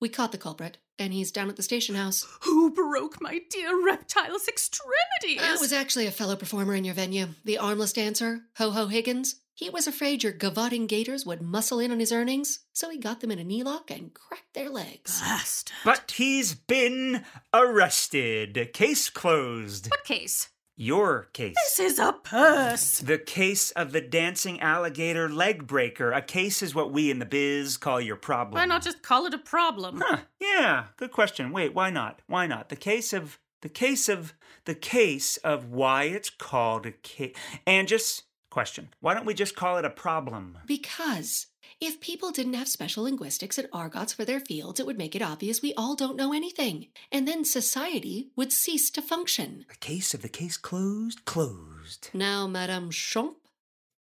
We 0.00 0.08
caught 0.08 0.32
the 0.32 0.38
culprit, 0.38 0.78
and 0.98 1.12
he's 1.12 1.30
down 1.30 1.48
at 1.48 1.56
the 1.56 1.62
station 1.62 1.94
house. 1.94 2.26
Who 2.42 2.72
broke 2.72 3.20
my 3.20 3.40
dear 3.50 3.84
reptile's 3.84 4.48
extremities? 4.48 5.40
That 5.40 5.60
was 5.60 5.72
actually 5.72 6.06
a 6.06 6.10
fellow 6.10 6.36
performer 6.36 6.74
in 6.74 6.84
your 6.84 6.94
venue, 6.94 7.28
the 7.44 7.58
armless 7.58 7.92
dancer, 7.92 8.40
Ho 8.56 8.70
Ho 8.70 8.86
Higgins. 8.86 9.36
He 9.54 9.68
was 9.68 9.86
afraid 9.86 10.22
your 10.22 10.32
gavoting 10.32 10.86
gators 10.86 11.26
would 11.26 11.42
muscle 11.42 11.78
in 11.78 11.92
on 11.92 12.00
his 12.00 12.10
earnings, 12.10 12.60
so 12.72 12.88
he 12.88 12.98
got 12.98 13.20
them 13.20 13.30
in 13.30 13.38
a 13.38 13.44
knee 13.44 13.62
lock 13.62 13.90
and 13.90 14.14
cracked 14.14 14.54
their 14.54 14.70
legs. 14.70 15.20
Bastard. 15.20 15.76
But 15.84 16.14
he's 16.16 16.54
been 16.54 17.24
arrested. 17.52 18.70
Case 18.72 19.10
closed. 19.10 19.90
What 19.90 20.04
case? 20.04 20.48
Your 20.74 21.28
case. 21.34 21.54
This 21.64 21.78
is 21.78 21.98
a 21.98 22.14
purse. 22.14 23.00
The 23.00 23.18
case 23.18 23.72
of 23.72 23.92
the 23.92 24.00
dancing 24.00 24.58
alligator 24.60 25.28
leg 25.28 25.66
breaker. 25.66 26.12
A 26.12 26.22
case 26.22 26.62
is 26.62 26.74
what 26.74 26.90
we 26.90 27.10
in 27.10 27.18
the 27.18 27.26
biz 27.26 27.76
call 27.76 28.00
your 28.00 28.16
problem. 28.16 28.54
Why 28.54 28.64
not 28.64 28.82
just 28.82 29.02
call 29.02 29.26
it 29.26 29.34
a 29.34 29.38
problem? 29.38 30.02
Huh, 30.04 30.20
yeah, 30.40 30.86
good 30.96 31.12
question. 31.12 31.52
Wait, 31.52 31.74
why 31.74 31.90
not? 31.90 32.20
Why 32.26 32.46
not? 32.46 32.70
The 32.70 32.76
case 32.76 33.12
of 33.12 33.38
the 33.60 33.68
case 33.68 34.08
of 34.08 34.32
the 34.64 34.74
case 34.74 35.36
of 35.38 35.70
why 35.70 36.04
it's 36.04 36.30
called 36.30 36.86
a 36.86 36.92
case. 36.92 37.36
And 37.66 37.86
just 37.86 38.24
question. 38.52 38.90
Why 39.00 39.14
don't 39.14 39.26
we 39.26 39.34
just 39.34 39.56
call 39.56 39.78
it 39.78 39.84
a 39.84 39.90
problem? 39.90 40.58
Because 40.66 41.46
if 41.80 42.00
people 42.00 42.30
didn't 42.30 42.54
have 42.54 42.68
special 42.68 43.04
linguistics 43.04 43.58
and 43.58 43.68
argots 43.72 44.12
for 44.12 44.24
their 44.24 44.38
fields, 44.38 44.78
it 44.78 44.86
would 44.86 44.98
make 44.98 45.16
it 45.16 45.22
obvious 45.22 45.62
we 45.62 45.74
all 45.74 45.96
don't 45.96 46.16
know 46.16 46.32
anything. 46.32 46.88
And 47.10 47.26
then 47.26 47.44
society 47.44 48.30
would 48.36 48.52
cease 48.52 48.90
to 48.90 49.02
function. 49.02 49.64
The 49.68 49.76
case 49.76 50.14
of 50.14 50.22
the 50.22 50.28
case 50.28 50.56
closed, 50.56 51.24
closed. 51.24 52.10
Now, 52.12 52.46
Madame 52.46 52.90
Champ, 52.90 53.38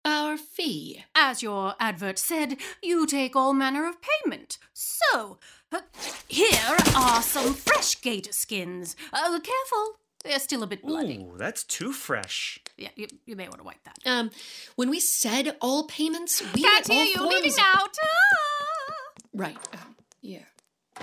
our 0.03 0.35
fee. 0.35 1.03
As 1.15 1.43
your 1.43 1.75
advert 1.79 2.17
said, 2.17 2.57
you 2.81 3.05
take 3.05 3.35
all 3.35 3.53
manner 3.53 3.87
of 3.87 3.97
payment. 4.01 4.57
So, 4.73 5.37
uh, 5.71 5.81
here 6.27 6.77
are 6.95 7.21
some 7.21 7.53
fresh 7.53 8.01
gator 8.01 8.33
skins. 8.33 8.95
Uh, 9.13 9.39
careful, 9.39 9.99
they're 10.23 10.39
still 10.39 10.63
a 10.63 10.67
bit 10.67 10.83
bloody. 10.83 11.17
Ooh, 11.19 11.35
that's 11.37 11.63
too 11.63 11.91
fresh. 11.93 12.59
Yeah, 12.77 12.89
you, 12.95 13.07
you 13.25 13.35
may 13.35 13.47
want 13.47 13.59
to 13.59 13.63
wipe 13.63 13.83
that. 13.83 13.97
Um, 14.05 14.31
when 14.75 14.89
we 14.89 14.99
said 14.99 15.55
all 15.61 15.85
payments, 15.87 16.41
we 16.53 16.61
Can't 16.63 16.87
meant 16.87 16.89
all 16.89 16.95
hear 16.95 17.05
you, 17.07 17.15
forms 17.15 17.33
leaving 17.35 17.51
of- 17.53 17.59
out. 17.59 17.95
Ah! 18.03 18.93
Right. 19.33 19.57
Um, 19.73 19.95
yeah. 20.21 20.43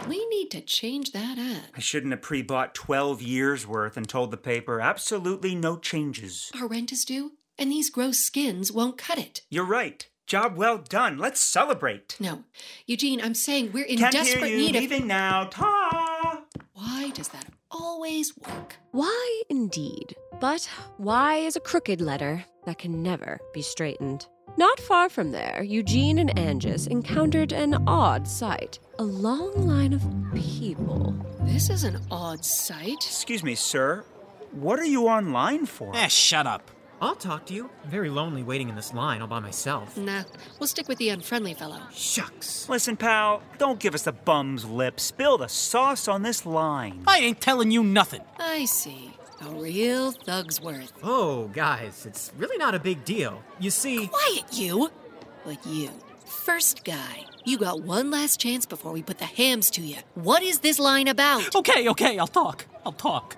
We 0.09 0.27
need 0.29 0.51
to 0.51 0.61
change 0.61 1.13
that 1.13 1.39
ad. 1.39 1.71
I 1.75 1.81
shouldn't 1.81 2.13
have 2.13 2.21
pre 2.21 2.43
bought 2.43 2.75
12 2.75 3.23
years 3.23 3.67
worth 3.67 3.97
and 3.97 4.07
told 4.07 4.31
the 4.31 4.37
paper 4.37 4.81
absolutely 4.81 5.55
no 5.55 5.79
changes. 5.79 6.51
Our 6.61 6.67
rent 6.67 6.93
is 6.93 7.05
due, 7.05 7.33
and 7.59 7.73
these 7.73 7.89
gross 7.89 8.19
skins 8.19 8.71
won't 8.71 8.99
cut 8.99 9.17
it. 9.17 9.41
You're 9.49 9.65
right. 9.65 10.07
Job 10.27 10.57
well 10.57 10.77
done. 10.77 11.17
Let's 11.19 11.41
celebrate. 11.41 12.17
No, 12.21 12.43
Eugene, 12.85 13.21
I'm 13.23 13.35
saying 13.35 13.71
we're 13.73 13.85
in 13.87 13.97
Can't 13.99 14.13
desperate 14.13 14.45
hear 14.45 14.57
you. 14.59 14.67
need 14.67 14.77
of. 14.77 14.83
Leaving 14.83 15.07
now. 15.07 15.45
Ta! 15.45 16.43
Why 16.75 17.11
does 17.15 17.29
that 17.29 17.46
always 17.81 18.37
work? 18.37 18.77
Why, 18.93 19.43
indeed? 19.49 20.17
But 20.41 20.69
why 20.97 21.37
is 21.37 21.57
a 21.57 21.61
crooked 21.61 22.01
letter 22.01 22.45
that 22.65 22.79
can 22.79 23.03
never 23.03 23.41
be 23.53 23.63
straightened? 23.63 24.27
Not 24.57 24.81
far 24.81 25.09
from 25.09 25.33
there, 25.33 25.63
Eugene 25.63 26.19
and 26.19 26.37
Angus 26.39 26.87
encountered 26.87 27.53
an 27.53 27.75
odd 27.87 28.27
sight 28.27 28.79
a 28.99 29.03
long 29.03 29.67
line 29.67 29.93
of 29.93 30.03
people. 30.35 31.15
This 31.43 31.69
is 31.69 31.85
an 31.85 32.01
odd 32.11 32.45
sight. 32.45 32.97
Excuse 33.05 33.43
me, 33.43 33.55
sir. 33.55 34.05
What 34.53 34.79
are 34.79 34.87
you 34.87 35.07
online 35.09 35.67
for? 35.67 35.95
Eh, 35.95 36.09
shut 36.09 36.47
up. 36.47 36.71
I'll 37.01 37.15
talk 37.15 37.47
to 37.47 37.55
you. 37.55 37.69
I'm 37.85 37.91
very 37.91 38.09
lonely 38.09 38.43
waiting 38.43 38.69
in 38.69 38.75
this 38.75 38.95
line 38.95 39.21
all 39.21 39.27
by 39.29 39.41
myself. 39.41 39.97
Nah, 39.97 40.23
we'll 40.59 40.67
stick 40.67 40.89
with 40.89 40.99
the 40.99 41.11
unfriendly 41.11 41.53
fellow. 41.55 41.81
Shucks. 41.93 42.69
Listen, 42.69 42.97
pal, 42.97 43.43
don't 43.59 43.79
give 43.79 43.95
us 43.95 44.03
the 44.03 44.13
bum's 44.13 44.65
lip. 44.65 44.99
Spill 44.99 45.37
the 45.39 45.49
sauce 45.49 46.09
on 46.09 46.23
this 46.23 46.47
line. 46.47 47.03
I 47.07 47.19
ain't 47.19 47.41
telling 47.41 47.71
you 47.71 47.85
nothing. 47.85 48.23
I 48.39 48.65
see. 48.65 49.13
A 49.43 49.51
real 49.51 50.13
thug's 50.13 50.63
worth. 50.63 50.93
Oh, 51.03 51.49
guys, 51.49 52.07
it's 52.07 52.33
really 52.39 52.57
not 52.57 52.75
a 52.75 52.79
big 52.79 53.05
deal. 53.05 53.43
You 53.61 53.71
see, 53.71 54.07
Quiet, 54.07 54.45
you! 54.53 54.91
But 55.45 55.65
you, 55.67 55.91
first 56.25 56.85
guy, 56.85 57.27
you 57.45 57.59
got 57.59 57.83
one 57.83 58.11
last 58.11 58.41
chance 58.41 58.65
before 58.65 58.93
we 58.93 59.03
put 59.03 59.19
the 59.19 59.27
hams 59.27 59.69
to 59.73 59.83
you. 59.83 59.99
What 60.15 60.43
is 60.43 60.61
this 60.61 60.79
line 60.79 61.07
about? 61.07 61.55
okay, 61.55 61.87
okay, 61.91 62.19
I'll 62.19 62.27
talk. 62.27 62.65
I'll 62.87 62.93
talk. 62.93 63.37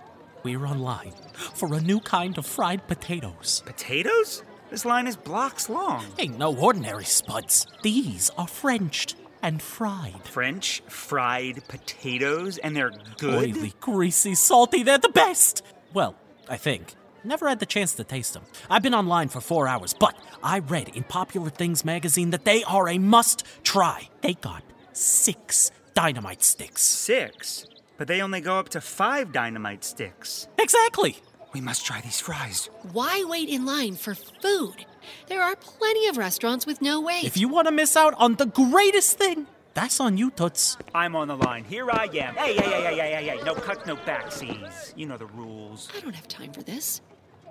We're 0.49 0.67
online 0.67 1.13
for 1.53 1.75
a 1.75 1.81
new 1.81 2.01
kind 2.01 2.39
of 2.39 2.47
fried 2.47 2.89
potatoes. 2.89 3.63
Potatoes? 3.67 4.43
This 4.71 4.87
line 4.87 5.07
is 5.07 5.15
blocks 5.15 5.69
long. 5.69 6.07
Ain't 6.19 6.39
no 6.39 6.57
ordinary 6.57 7.05
spuds. 7.05 7.67
These 7.83 8.31
are 8.39 8.49
Frenched 8.49 9.15
and 9.43 9.61
fried. 9.61 10.25
French 10.25 10.83
fried 10.89 11.69
potatoes, 11.69 12.57
and 12.57 12.75
they're 12.75 12.95
good. 13.19 13.57
Oily, 13.57 13.75
greasy, 13.79 14.35
salty, 14.35 14.83
they're 14.83 14.97
the 14.97 15.11
best! 15.11 15.63
Well, 15.93 16.17
I 16.49 16.57
think. 16.57 16.95
Never 17.25 17.47
had 17.47 17.61
the 17.61 17.67
chance 17.67 17.95
to 17.97 18.05
taste 18.05 18.33
them. 18.33 18.45
I've 18.71 18.83
been 18.83 18.95
online 18.95 19.29
for 19.29 19.43
four 19.43 19.69
hours, 19.69 19.93
but 19.93 20.17
I 20.43 20.61
read 20.61 20.89
in 20.97 21.03
Popular 21.03 21.51
Things 21.51 21.85
magazine 21.85 22.31
that 22.31 22.47
they 22.47 22.65
are 22.65 22.89
a 22.89 22.97
must 22.97 23.45
try. 23.65 24.09
They 24.23 24.33
got 24.33 24.63
six 24.95 25.71
dynamite 25.93 26.43
sticks. 26.43 26.83
Six, 26.83 27.67
but 27.99 28.09
they 28.09 28.23
only 28.23 28.41
go 28.41 28.59
up 28.59 28.71
to 28.71 28.81
five 28.81 29.33
dynamite 29.33 29.85
sticks. 29.85 30.49
Exactly! 30.57 31.19
We 31.53 31.61
must 31.61 31.85
try 31.85 32.01
these 32.01 32.21
fries. 32.21 32.71
Why 32.93 33.25
wait 33.27 33.49
in 33.49 33.67
line 33.67 33.97
for 33.97 34.15
food? 34.15 34.87
There 35.27 35.43
are 35.43 35.57
plenty 35.57 36.07
of 36.07 36.17
restaurants 36.17 36.67
with 36.67 36.81
no 36.81 37.01
wait. 37.01 37.25
If 37.25 37.37
you 37.37 37.49
want 37.49 37.67
to 37.67 37.73
miss 37.73 37.97
out 37.97 38.15
on 38.19 38.37
the 38.37 38.47
greatest 38.47 39.19
thing, 39.19 39.47
that's 39.75 40.01
on 40.01 40.17
you, 40.17 40.31
Toots. 40.31 40.77
I'm 40.95 41.15
on 41.15 41.29
the 41.29 41.37
line. 41.37 41.65
Here 41.65 41.91
I 41.91 42.05
am. 42.05 42.35
Hey, 42.35 42.55
hey, 42.55 42.63
hey, 42.63 42.83
hey, 42.83 42.97
hey, 42.97 43.13
hey, 43.15 43.37
hey. 43.37 43.45
No 43.45 43.55
cut, 43.55 43.87
no 43.87 43.97
backsies. 43.97 44.93
You 44.97 45.07
know 45.07 45.17
the 45.17 45.27
rules. 45.27 45.89
I 45.97 46.01
don't 46.01 46.15
have 46.15 46.29
time 46.29 46.53
for 46.53 46.63
this. 46.63 47.01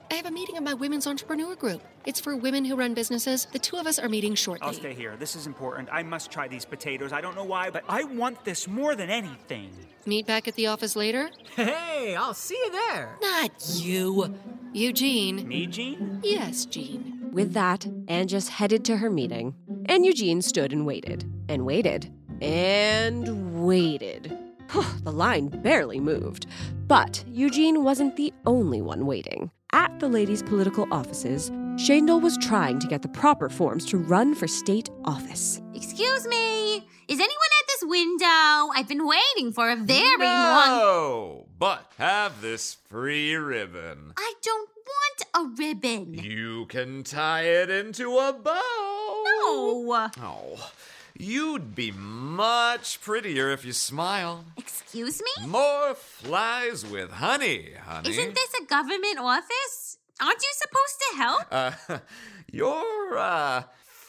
I 0.09 0.15
have 0.15 0.25
a 0.25 0.31
meeting 0.31 0.55
of 0.57 0.63
my 0.63 0.73
women's 0.73 1.05
entrepreneur 1.05 1.55
group. 1.55 1.81
It's 2.05 2.19
for 2.19 2.35
women 2.35 2.63
who 2.63 2.75
run 2.75 2.93
businesses. 2.93 3.45
The 3.51 3.59
two 3.59 3.75
of 3.75 3.85
us 3.85 3.99
are 3.99 4.07
meeting 4.07 4.35
shortly. 4.35 4.65
I'll 4.65 4.73
stay 4.73 4.93
here. 4.93 5.17
This 5.17 5.35
is 5.35 5.47
important. 5.47 5.89
I 5.91 6.01
must 6.03 6.31
try 6.31 6.47
these 6.47 6.63
potatoes. 6.63 7.11
I 7.11 7.19
don't 7.19 7.35
know 7.35 7.43
why, 7.43 7.69
but 7.69 7.83
I 7.89 8.05
want 8.05 8.43
this 8.45 8.67
more 8.67 8.95
than 8.95 9.09
anything. 9.09 9.69
Meet 10.05 10.25
back 10.25 10.47
at 10.47 10.55
the 10.55 10.67
office 10.67 10.95
later? 10.95 11.29
Hey, 11.55 12.15
I'll 12.15 12.33
see 12.33 12.55
you 12.55 12.71
there. 12.71 13.17
Not 13.21 13.51
you. 13.75 14.33
Eugene. 14.71 15.45
Me, 15.47 15.67
Gene? 15.67 16.21
Yes, 16.23 16.65
Gene. 16.65 17.29
With 17.33 17.53
that, 17.53 17.85
Angus 18.07 18.47
headed 18.47 18.85
to 18.85 18.97
her 18.97 19.09
meeting, 19.09 19.55
and 19.87 20.05
Eugene 20.05 20.41
stood 20.41 20.71
and 20.71 20.85
waited, 20.85 21.25
and 21.49 21.65
waited, 21.65 22.11
and 22.41 23.65
waited. 23.65 24.37
the 25.03 25.11
line 25.11 25.49
barely 25.49 25.99
moved. 25.99 26.47
But 26.87 27.25
Eugene 27.27 27.83
wasn't 27.83 28.15
the 28.15 28.33
only 28.45 28.81
one 28.81 29.05
waiting. 29.05 29.51
At 29.73 29.99
the 29.99 30.07
ladies' 30.07 30.43
political 30.43 30.87
offices, 30.91 31.51
Shaindel 31.75 32.21
was 32.21 32.37
trying 32.37 32.79
to 32.79 32.87
get 32.87 33.01
the 33.01 33.09
proper 33.09 33.49
forms 33.49 33.85
to 33.87 33.97
run 33.97 34.33
for 34.33 34.47
state 34.47 34.89
office. 35.03 35.61
Excuse 35.75 36.25
me. 36.25 36.75
Is 37.07 37.19
anyone 37.19 37.51
at 37.61 37.67
this 37.67 37.83
window? 37.89 38.71
I've 38.75 38.87
been 38.87 39.05
waiting 39.05 39.51
for 39.51 39.69
a 39.69 39.75
very 39.75 40.25
long. 40.25 40.69
No, 40.69 41.45
but 41.59 41.91
have 41.97 42.41
this 42.41 42.77
free 42.89 43.35
ribbon. 43.35 44.13
I 44.17 44.33
don't 44.41 44.69
want 44.85 45.23
a 45.35 45.61
ribbon. 45.61 46.13
You 46.13 46.65
can 46.67 47.03
tie 47.03 47.43
it 47.43 47.69
into 47.69 48.17
a 48.17 48.33
bow. 48.33 49.23
No. 49.25 50.09
Oh, 50.21 50.71
you'd 51.19 51.75
be 51.75 51.91
much 51.91 53.01
prettier 53.01 53.51
if 53.51 53.65
you 53.65 53.73
smiled. 53.73 54.45
Excuse 54.57 55.21
me? 55.21 55.47
More 55.47 55.95
flies 55.95 56.85
with 56.85 57.11
honey, 57.11 57.73
honey. 57.85 58.09
Isn't 58.09 58.35
this 58.35 58.53
a 58.61 58.65
government 58.65 59.19
office? 59.19 59.97
Aren't 60.19 60.41
you 60.41 60.53
supposed 60.53 60.99
to 60.99 61.17
help? 61.17 61.45
Uh, 61.51 61.99
you're, 62.51 63.17
uh, 63.17 63.63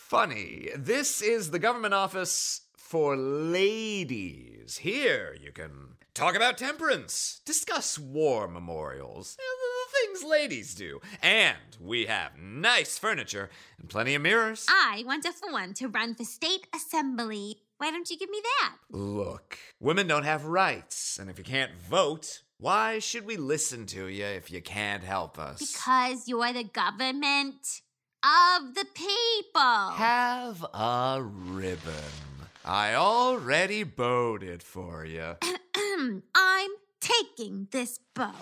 funny. 0.08 0.70
This 0.74 1.20
is 1.20 1.50
the 1.50 1.58
government 1.58 1.92
office 1.92 2.62
for 2.76 3.14
ladies. 3.14 4.78
Here 4.78 5.36
you 5.38 5.52
can 5.52 5.96
talk 6.14 6.34
about 6.34 6.56
temperance, 6.56 7.42
discuss 7.44 7.98
war 7.98 8.48
memorials, 8.48 9.36
things 10.18 10.30
ladies 10.30 10.75
do. 10.75 11.00
And 11.22 11.56
we 11.80 12.06
have 12.06 12.38
nice 12.38 12.98
furniture 12.98 13.50
and 13.78 13.88
plenty 13.88 14.14
of 14.14 14.22
mirrors. 14.22 14.66
I 14.68 15.02
want 15.06 15.25
a 15.25 15.32
one 15.50 15.75
to 15.75 15.88
run 15.88 16.14
for 16.14 16.25
state 16.25 16.66
assembly. 16.75 17.58
Why 17.78 17.90
don't 17.90 18.10
you 18.10 18.18
give 18.18 18.30
me 18.30 18.40
that? 18.42 18.76
Look, 18.90 19.58
women 19.78 20.06
don't 20.08 20.25
have 20.25 20.44
rights, 20.46 21.18
and 21.18 21.30
if 21.30 21.38
you 21.38 21.44
can't 21.44 21.76
vote, 21.76 22.42
why 22.58 22.98
should 22.98 23.25
we 23.25 23.37
listen 23.37 23.87
to 23.87 24.06
you 24.06 24.25
if 24.25 24.50
you 24.50 24.60
can't 24.60 25.04
help 25.04 25.38
us? 25.38 25.60
Because 25.60 26.26
you're 26.26 26.52
the 26.52 26.64
government 26.64 27.82
of 28.25 28.75
the 28.75 28.84
people. 28.94 29.90
Have 29.94 30.64
a 30.75 31.22
ribbon. 31.22 31.92
I 32.64 32.94
already 32.94 33.84
bowed 33.84 34.42
it 34.42 34.62
for 34.62 35.04
you. 35.04 35.37
I'm 36.34 36.70
taking 37.00 37.68
this 37.70 38.00
bow. 38.14 38.34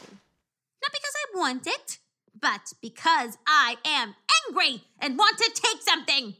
Not 0.86 0.92
because 0.92 1.15
want 1.36 1.66
it, 1.66 1.98
but 2.38 2.72
because 2.80 3.38
I 3.46 3.76
am 3.84 4.14
angry 4.48 4.84
and 4.98 5.18
want 5.18 5.38
to 5.38 5.50
take 5.54 5.82
something. 5.82 6.34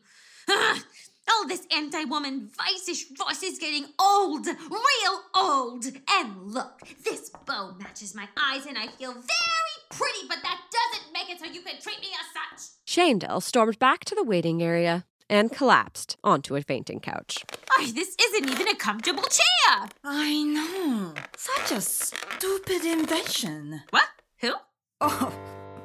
Ugh, 0.48 0.82
all 1.30 1.46
this 1.46 1.66
anti 1.74 2.04
woman 2.04 2.50
viceish 2.56 3.16
voice 3.16 3.42
is 3.42 3.58
getting 3.58 3.86
old, 3.98 4.46
real 4.46 5.20
old. 5.34 5.84
And 6.10 6.52
look, 6.52 6.80
this 7.04 7.30
bow 7.46 7.74
matches 7.78 8.14
my 8.14 8.28
eyes 8.36 8.66
and 8.66 8.78
I 8.78 8.86
feel 8.86 9.12
very 9.12 9.76
pretty, 9.90 10.26
but 10.28 10.38
that 10.42 10.60
doesn't 10.70 11.12
make 11.12 11.30
it 11.30 11.38
so 11.38 11.46
you 11.46 11.62
can 11.62 11.80
treat 11.80 12.00
me 12.00 12.08
as 12.20 12.60
such. 12.60 12.70
Shaindel 12.86 13.42
stormed 13.42 13.78
back 13.78 14.04
to 14.06 14.14
the 14.14 14.24
waiting 14.24 14.62
area 14.62 15.04
and 15.28 15.50
collapsed 15.50 16.16
onto 16.22 16.54
a 16.54 16.62
fainting 16.62 17.00
couch. 17.00 17.44
Oh, 17.72 17.90
this 17.92 18.14
isn't 18.22 18.48
even 18.48 18.68
a 18.68 18.76
comfortable 18.76 19.24
chair. 19.24 19.88
I 20.04 20.42
know. 20.44 21.14
Such 21.36 21.72
a 21.72 21.80
stupid 21.80 22.84
invention. 22.84 23.82
What? 23.90 24.08
Who? 24.40 24.52
Oh, 25.00 25.30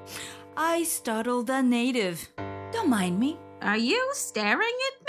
I 0.58 0.84
startled 0.84 1.48
the 1.48 1.62
native. 1.62 2.30
Don't 2.72 2.90
mind 2.90 3.20
me. 3.20 3.38
Are 3.62 3.78
you 3.78 4.10
staring 4.14 4.78
at? 4.88 5.01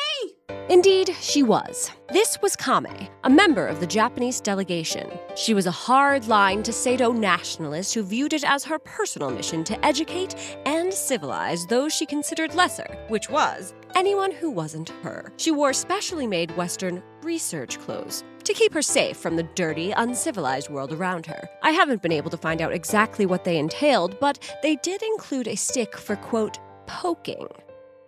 Indeed, 0.69 1.15
she 1.21 1.43
was. 1.43 1.91
This 2.13 2.41
was 2.41 2.55
Kame, 2.55 3.09
a 3.25 3.31
member 3.31 3.67
of 3.67 3.81
the 3.81 3.87
Japanese 3.87 4.41
delegation. 4.41 5.11
She 5.35 5.55
was 5.55 5.67
a 5.67 5.73
hard-line 5.73 6.63
to 6.63 6.73
Sado 6.73 7.11
nationalist 7.13 7.93
who 7.95 8.03
viewed 8.05 8.33
it 8.33 8.45
as 8.45 8.65
her 8.65 8.79
personal 8.79 9.31
mission 9.31 9.65
to 9.65 9.85
educate 9.85 10.35
and 10.65 10.95
civilize 10.95 11.67
those 11.67 11.93
she 11.93 12.07
considered 12.07 12.55
lesser, 12.55 12.87
which 13.09 13.29
was 13.29 13.75
anyone 13.97 14.31
who 14.31 14.51
wasn't 14.51 14.91
her. 15.03 15.33
She 15.37 15.51
wore 15.51 15.73
specially 15.73 16.27
made 16.27 16.57
Western 16.57 17.03
research 17.23 17.79
clothes 17.81 18.23
to 18.45 18.55
keep 18.55 18.73
her 18.73 18.83
safe 18.83 19.17
from 19.17 19.37
the 19.37 19.49
dirty, 19.55 19.91
uncivilized 19.93 20.71
world 20.71 20.93
around 20.93 21.27
her. 21.27 21.49
I 21.63 21.73
haven't 21.73 22.03
been 22.03 22.13
able 22.13 22.31
to 22.31 22.37
find 22.37 22.63
out 22.63 22.73
exactly 22.73 23.27
what 23.27 23.45
they 23.45 23.59
entailed, 23.59 24.19
but 24.21 24.39
they 24.63 24.77
did 24.77 25.03
include 25.03 25.49
a 25.49 25.57
stick 25.57 25.97
for, 25.97 26.17
quote, 26.17 26.59
poking. 26.87 27.49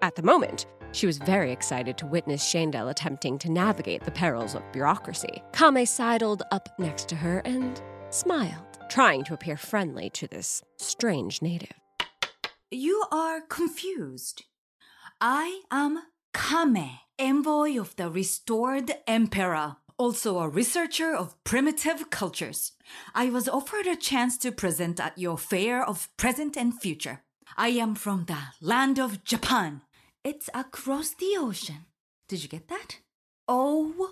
At 0.03 0.17
the 0.17 0.23
moment, 0.23 0.67
she 0.95 1.07
was 1.07 1.19
very 1.19 1.51
excited 1.51 1.99
to 1.99 2.07
witness 2.07 2.43
Shaindel 2.45 2.89
attempting 2.89 3.37
to 3.39 3.51
navigate 3.51 4.05
the 4.05 4.13
perils 4.13 4.55
of 4.55 4.63
bureaucracy. 4.73 5.43
Kame 5.53 5.85
sidled 5.85 6.45
up 6.53 6.69
next 6.79 7.09
to 7.09 7.17
her 7.17 7.41
and 7.41 7.83
smiled, 8.11 8.79
trying 8.89 9.25
to 9.25 9.35
appear 9.35 9.57
friendly 9.57 10.09
to 10.11 10.29
this 10.29 10.63
strange 10.79 11.43
native. 11.43 11.75
You 12.71 13.05
are 13.11 13.41
confused. 13.41 14.45
I 15.21 15.63
am 15.71 16.03
Kame, 16.33 16.99
envoy 17.19 17.79
of 17.79 17.97
the 17.97 18.09
restored 18.09 18.93
emperor, 19.07 19.77
also 19.97 20.39
a 20.39 20.49
researcher 20.49 21.15
of 21.15 21.43
primitive 21.45 22.11
cultures. 22.11 22.73
I 23.15 23.31
was 23.31 23.49
offered 23.49 23.87
a 23.87 23.97
chance 23.97 24.39
to 24.39 24.53
present 24.53 25.01
at 25.01 25.19
your 25.19 25.39
fair 25.39 25.85
of 25.85 26.09
present 26.17 26.57
and 26.57 26.81
future. 26.81 27.23
I 27.57 27.69
am 27.69 27.95
from 27.95 28.27
the 28.27 28.39
land 28.61 28.99
of 28.99 29.25
Japan. 29.25 29.83
It's 30.25 30.49
across 30.55 31.11
the 31.11 31.37
ocean. 31.39 31.85
Did 32.29 32.43
you 32.43 32.49
get 32.49 32.69
that? 32.69 33.01
Ocean. 33.47 34.11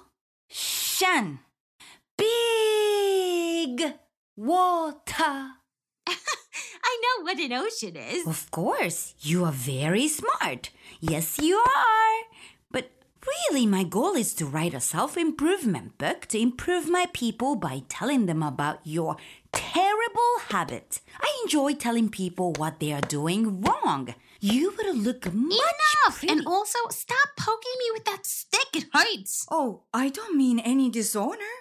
Big 2.18 3.94
water. 4.37 5.01
I 6.07 7.01
know 7.03 7.22
what 7.25 7.38
an 7.38 7.55
ocean 7.55 7.96
is. 7.96 8.27
Of 8.27 8.51
course, 8.51 9.14
you 9.20 9.46
are 9.46 9.53
very 9.53 10.07
smart. 10.07 10.68
Yes, 11.01 11.38
you 11.38 11.57
are. 11.57 12.25
But 12.70 12.90
really, 13.48 13.64
my 13.64 13.83
goal 13.83 14.12
is 14.12 14.35
to 14.35 14.44
write 14.44 14.75
a 14.75 14.81
self 14.81 15.16
improvement 15.16 15.96
book 15.96 16.27
to 16.27 16.38
improve 16.38 16.90
my 16.90 17.07
people 17.14 17.57
by 17.57 17.85
telling 17.88 18.27
them 18.27 18.42
about 18.42 18.81
your 18.85 19.16
terrible 19.51 20.35
habit. 20.51 21.01
I 21.18 21.35
enjoy 21.42 21.72
telling 21.72 22.11
people 22.11 22.53
what 22.59 22.81
they 22.81 22.92
are 22.92 23.01
doing 23.01 23.62
wrong. 23.62 24.14
You 24.44 24.74
would 24.76 24.96
look 24.96 25.33
much 25.33 25.52
Enough! 25.55 26.18
pretty- 26.18 26.33
And 26.33 26.46
also, 26.48 26.78
stop 26.90 27.28
poking 27.38 27.76
me 27.78 27.90
with 27.92 28.05
that 28.07 28.26
stick. 28.26 28.66
It 28.74 28.87
hurts. 28.92 29.46
Oh, 29.48 29.85
I 29.94 30.09
don't 30.09 30.37
mean 30.37 30.59
any 30.59 30.90
dishonor. 30.90 31.55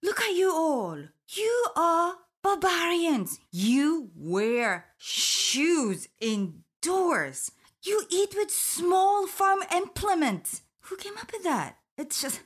Look 0.00 0.20
at 0.20 0.34
you 0.36 0.52
all. 0.52 0.96
You 1.30 1.66
are 1.74 2.14
barbarians. 2.40 3.40
You 3.50 4.10
wear 4.14 4.86
shoes 4.96 6.06
indoors. 6.20 7.50
You 7.82 8.04
eat 8.10 8.32
with 8.36 8.50
small 8.52 9.26
farm 9.26 9.60
implements. 9.74 10.62
Who 10.82 10.96
came 10.96 11.18
up 11.18 11.32
with 11.32 11.42
that? 11.42 11.78
It's 11.98 12.22
just, 12.22 12.40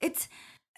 it's 0.00 0.26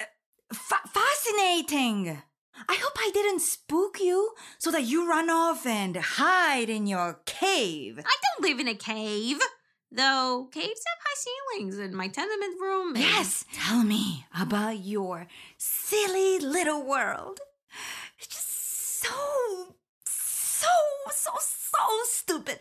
uh, 0.00 0.04
fa- 0.52 0.88
fascinating. 0.92 2.20
I 2.68 2.74
hope 2.80 2.92
I 2.98 3.10
didn't 3.12 3.40
spook 3.40 3.98
you 4.00 4.32
so 4.58 4.70
that 4.70 4.84
you 4.84 5.08
run 5.08 5.28
off 5.30 5.66
and 5.66 5.96
hide 5.96 6.70
in 6.70 6.86
your 6.86 7.20
cave. 7.26 7.98
I 7.98 8.16
don't 8.22 8.48
live 8.48 8.60
in 8.60 8.68
a 8.68 8.74
cave. 8.74 9.38
Though 9.90 10.48
caves 10.52 10.82
have 10.86 10.98
high 11.04 11.26
ceilings 11.56 11.78
and 11.78 11.94
my 11.94 12.08
tenement 12.08 12.60
room. 12.60 12.96
is- 12.96 13.02
Yes, 13.02 13.44
tell 13.52 13.82
me 13.84 14.26
about 14.38 14.78
your 14.84 15.26
silly 15.56 16.38
little 16.38 16.82
world. 16.82 17.40
It's 18.18 18.28
just 18.28 19.02
so, 19.02 19.76
so, 20.06 20.68
so, 21.12 21.30
so 21.40 21.78
stupid. 22.04 22.60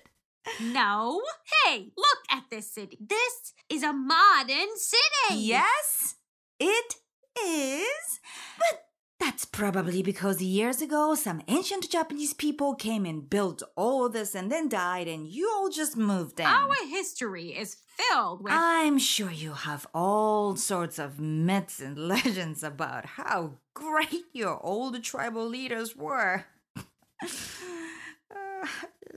No. 0.62 1.22
Hey, 1.66 1.92
look 1.98 2.18
at 2.30 2.44
this 2.52 2.70
city. 2.72 2.98
This 3.00 3.54
is 3.70 3.82
a 3.84 3.94
modern 3.94 4.76
city. 4.76 5.36
Yes, 5.40 6.16
it 6.60 6.96
is. 7.42 8.20
But 8.60 8.86
that's 9.24 9.46
probably 9.46 10.04
because 10.04 10.42
years 10.42 10.82
ago 10.82 11.16
some 11.16 11.42
ancient 11.48 11.90
Japanese 11.90 12.34
people 12.34 12.76
came 12.76 13.06
and 13.06 13.30
built 13.30 13.64
all 13.78 14.10
this 14.10 14.36
and 14.36 14.52
then 14.52 14.68
died, 14.68 15.08
and 15.08 15.30
you 15.30 15.50
all 15.56 15.70
just 15.70 15.96
moved 15.96 16.42
in. 16.42 16.46
Our 16.46 16.76
history 16.90 17.58
is 17.58 17.78
filled 17.96 18.44
with. 18.44 18.52
I'm 18.54 18.98
sure 19.00 19.32
you 19.32 19.54
have 19.54 19.88
all 19.94 20.58
sorts 20.58 21.00
of 21.00 21.22
myths 21.22 21.80
and 21.80 21.98
legends 22.16 22.64
about 22.64 23.06
how 23.06 23.60
great 23.74 24.26
your 24.34 24.60
old 24.62 25.02
tribal 25.04 25.48
leaders 25.48 25.96
were. 25.96 26.44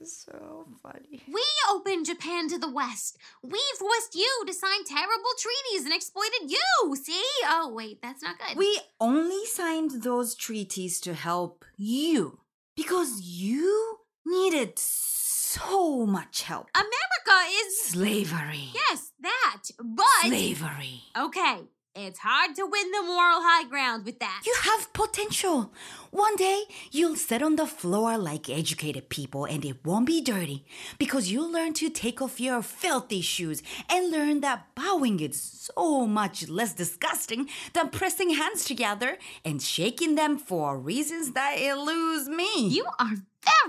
It's 0.06 0.24
so 0.24 0.68
funny. 0.84 1.20
we 1.26 1.42
opened 1.68 2.06
Japan 2.06 2.48
to 2.50 2.58
the 2.58 2.70
West. 2.70 3.18
We 3.42 3.60
forced 3.76 4.14
you 4.14 4.44
to 4.46 4.54
sign 4.54 4.84
terrible 4.84 5.34
treaties 5.36 5.84
and 5.84 5.92
exploited 5.92 6.48
you. 6.48 6.94
See? 6.94 7.24
Oh, 7.44 7.72
wait, 7.74 8.00
that's 8.02 8.22
not 8.22 8.38
good. 8.38 8.56
We 8.56 8.78
only 9.00 9.44
signed 9.46 10.02
those 10.04 10.36
treaties 10.36 11.00
to 11.00 11.14
help 11.14 11.64
you 11.76 12.38
because 12.76 13.20
you 13.20 13.98
needed 14.24 14.78
so 14.78 16.06
much 16.06 16.42
help. 16.42 16.68
America 16.72 17.50
is. 17.66 17.80
Slavery. 17.80 18.70
Yes, 18.74 19.10
that. 19.20 19.62
But. 19.82 20.28
Slavery. 20.28 21.00
Okay, 21.18 21.62
it's 21.96 22.18
hard 22.18 22.54
to 22.56 22.66
win 22.66 22.90
the 22.90 23.02
moral 23.02 23.40
high 23.40 23.64
ground 23.64 24.04
with 24.04 24.18
that. 24.18 24.42
You 24.44 24.54
have 24.62 24.92
potential. 24.92 25.72
One 26.10 26.36
day 26.36 26.64
you'll 26.90 27.16
sit 27.16 27.42
on 27.42 27.56
the 27.56 27.66
floor 27.66 28.18
like 28.18 28.50
educated 28.50 29.08
people 29.08 29.44
and 29.46 29.64
it 29.64 29.84
won't 29.84 30.06
be 30.06 30.20
dirty 30.20 30.64
because 30.98 31.30
you'll 31.32 31.50
learn 31.50 31.72
to 31.74 31.88
take 31.88 32.20
off 32.20 32.38
your 32.40 32.62
filthy 32.62 33.22
shoes 33.22 33.62
and 33.90 34.10
learn 34.10 34.40
that 34.40 34.66
bowing 34.74 35.20
is 35.20 35.40
so 35.40 36.06
much 36.06 36.48
less 36.48 36.74
disgusting 36.74 37.48
than 37.72 37.88
pressing 37.88 38.30
hands 38.30 38.64
together 38.64 39.16
and 39.44 39.62
shaking 39.62 40.14
them 40.14 40.36
for 40.38 40.78
reasons 40.78 41.32
that 41.32 41.56
elude 41.58 42.28
me. 42.28 42.68
You 42.68 42.86
are 42.98 43.14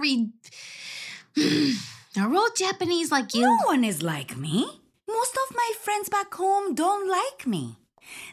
very. 0.04 0.30
Are 2.20 2.34
all 2.34 2.50
Japanese 2.58 3.12
like 3.12 3.36
you? 3.36 3.42
No 3.42 3.58
one 3.66 3.84
is 3.84 4.02
like 4.02 4.36
me. 4.36 4.82
Most 5.08 5.38
of 5.48 5.56
my 5.56 5.72
friends 5.80 6.10
back 6.10 6.34
home 6.34 6.74
don't 6.74 7.08
like 7.08 7.46
me. 7.46 7.78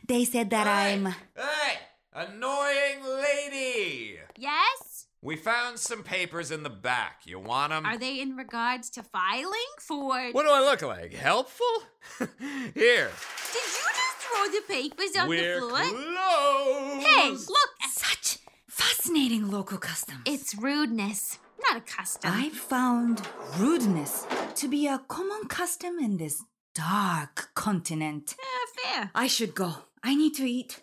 They 0.06 0.24
said 0.24 0.50
that 0.50 0.66
I'm. 0.66 1.06
Hey, 1.36 1.78
annoying 2.12 3.02
lady! 3.04 4.18
Yes? 4.36 5.06
We 5.22 5.36
found 5.36 5.78
some 5.78 6.02
papers 6.02 6.50
in 6.50 6.62
the 6.64 6.70
back. 6.70 7.22
You 7.24 7.38
want 7.38 7.70
them? 7.70 7.86
Are 7.86 7.96
they 7.96 8.20
in 8.20 8.36
regards 8.36 8.90
to 8.90 9.02
filing 9.02 9.72
for. 9.80 10.30
What 10.32 10.42
do 10.44 10.50
I 10.50 10.60
look 10.60 10.82
like? 10.82 11.14
Helpful? 11.14 11.66
Here. 12.18 13.10
Did 13.52 13.64
you 13.64 13.86
just 14.00 14.16
throw 14.20 14.46
the 14.48 14.62
papers 14.68 15.16
on 15.18 15.28
We're 15.28 15.54
the 15.54 15.60
floor? 15.60 15.78
closed. 15.78 17.06
Hey, 17.06 17.30
look! 17.30 17.70
Such 17.90 18.38
fascinating 18.68 19.50
local 19.50 19.78
customs. 19.78 20.20
It's 20.26 20.54
rudeness, 20.56 21.38
not 21.70 21.78
a 21.78 21.80
custom. 21.80 22.30
I 22.34 22.50
found 22.50 23.22
rudeness 23.58 24.26
to 24.56 24.68
be 24.68 24.86
a 24.86 24.98
common 25.08 25.46
custom 25.48 25.98
in 25.98 26.18
this 26.18 26.42
dark 26.74 27.50
continent. 27.54 28.34
Eh, 28.38 28.82
fair. 28.82 29.10
I 29.14 29.26
should 29.26 29.54
go. 29.54 29.74
I 30.02 30.14
need 30.14 30.34
to 30.34 30.44
eat. 30.44 30.82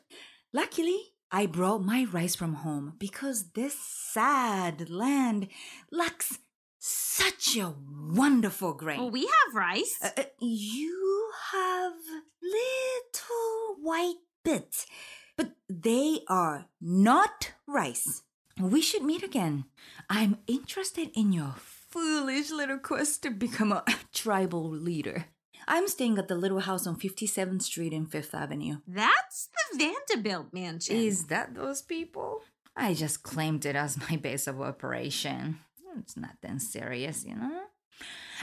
Luckily, 0.53 1.13
I 1.31 1.45
brought 1.45 1.83
my 1.83 2.05
rice 2.11 2.35
from 2.35 2.55
home 2.55 2.93
because 2.97 3.51
this 3.51 3.77
sad 3.79 4.89
land 4.89 5.47
lacks 5.91 6.39
such 6.79 7.55
a 7.57 7.73
wonderful 7.89 8.73
grain. 8.73 8.99
Well, 8.99 9.11
we 9.11 9.21
have 9.21 9.55
rice. 9.55 9.97
Uh, 10.03 10.09
uh, 10.17 10.23
you 10.39 11.31
have 11.51 11.93
little 12.41 13.75
white 13.81 14.15
bits, 14.43 14.87
but 15.37 15.51
they 15.69 16.21
are 16.27 16.65
not 16.81 17.51
rice. 17.67 18.23
We 18.59 18.81
should 18.81 19.03
meet 19.03 19.23
again. 19.23 19.65
I'm 20.09 20.39
interested 20.47 21.11
in 21.13 21.31
your 21.31 21.55
foolish 21.57 22.51
little 22.51 22.79
quest 22.79 23.23
to 23.23 23.29
become 23.29 23.71
a 23.71 23.83
tribal 24.13 24.69
leader. 24.69 25.25
I'm 25.67 25.87
staying 25.87 26.17
at 26.17 26.27
the 26.27 26.35
little 26.35 26.59
house 26.59 26.87
on 26.87 26.97
57th 26.97 27.61
Street 27.61 27.93
and 27.93 28.11
Fifth 28.11 28.33
Avenue. 28.33 28.77
That's 28.87 29.47
the 29.47 29.77
Vanderbilt 29.77 30.53
mansion. 30.53 30.95
Is 30.95 31.25
that 31.27 31.55
those 31.55 31.81
people? 31.81 32.41
I 32.75 32.93
just 32.93 33.23
claimed 33.23 33.65
it 33.65 33.75
as 33.75 33.97
my 34.09 34.17
base 34.17 34.47
of 34.47 34.61
operation. 34.61 35.59
It's 35.99 36.15
not 36.17 36.37
that 36.41 36.61
serious, 36.61 37.25
you 37.25 37.35
know? 37.35 37.63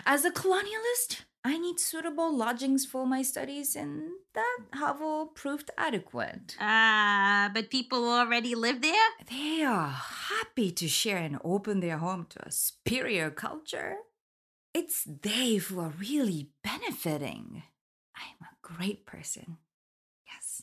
As 0.07 0.25
a 0.25 0.31
colonialist, 0.31 1.23
I 1.45 1.57
need 1.59 1.81
suitable 1.81 2.37
lodgings 2.37 2.85
for 2.85 3.07
my 3.07 3.23
studies, 3.23 3.75
and 3.75 4.11
that 4.35 4.59
hovel 4.75 5.27
proved 5.35 5.71
adequate. 5.79 6.57
Ah, 6.61 7.51
but 7.55 7.71
people 7.71 8.05
already 8.09 8.55
live 8.55 8.83
there? 8.83 9.09
They 9.31 9.63
are 9.63 9.89
happy 9.89 10.71
to 10.73 10.89
share 10.89 11.19
and 11.19 11.39
open 11.43 11.81
their 11.81 11.99
home 11.99 12.27
to 12.31 12.47
a 12.47 12.51
superior 12.51 13.31
culture. 13.31 13.97
It's 14.79 15.03
they 15.03 15.57
who 15.57 15.81
are 15.81 15.93
really 15.99 16.51
benefiting. 16.63 17.65
I'm 18.15 18.47
a 18.47 18.55
great 18.63 19.07
person. 19.07 19.57
Yes. 20.25 20.63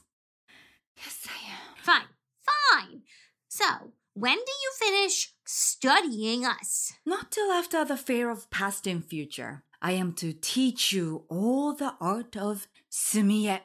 Yes, 0.96 1.28
I 1.28 1.52
am. 1.52 1.76
Fine, 1.84 2.12
fine. 2.48 3.02
So, 3.50 3.66
when 4.14 4.38
do 4.38 4.54
you 4.64 4.72
finish 4.80 5.34
studying 5.44 6.46
us? 6.46 6.94
Not 7.06 7.30
till 7.30 7.52
after 7.52 7.84
the 7.84 7.98
fair 7.98 8.30
of 8.30 8.50
past 8.50 8.88
and 8.88 9.04
future. 9.04 9.66
I 9.82 9.92
am 9.92 10.14
to 10.14 10.32
teach 10.32 10.94
you 10.94 11.26
all 11.28 11.74
the 11.74 11.96
art 12.00 12.38
of 12.38 12.70
sumi-e. 12.90 13.60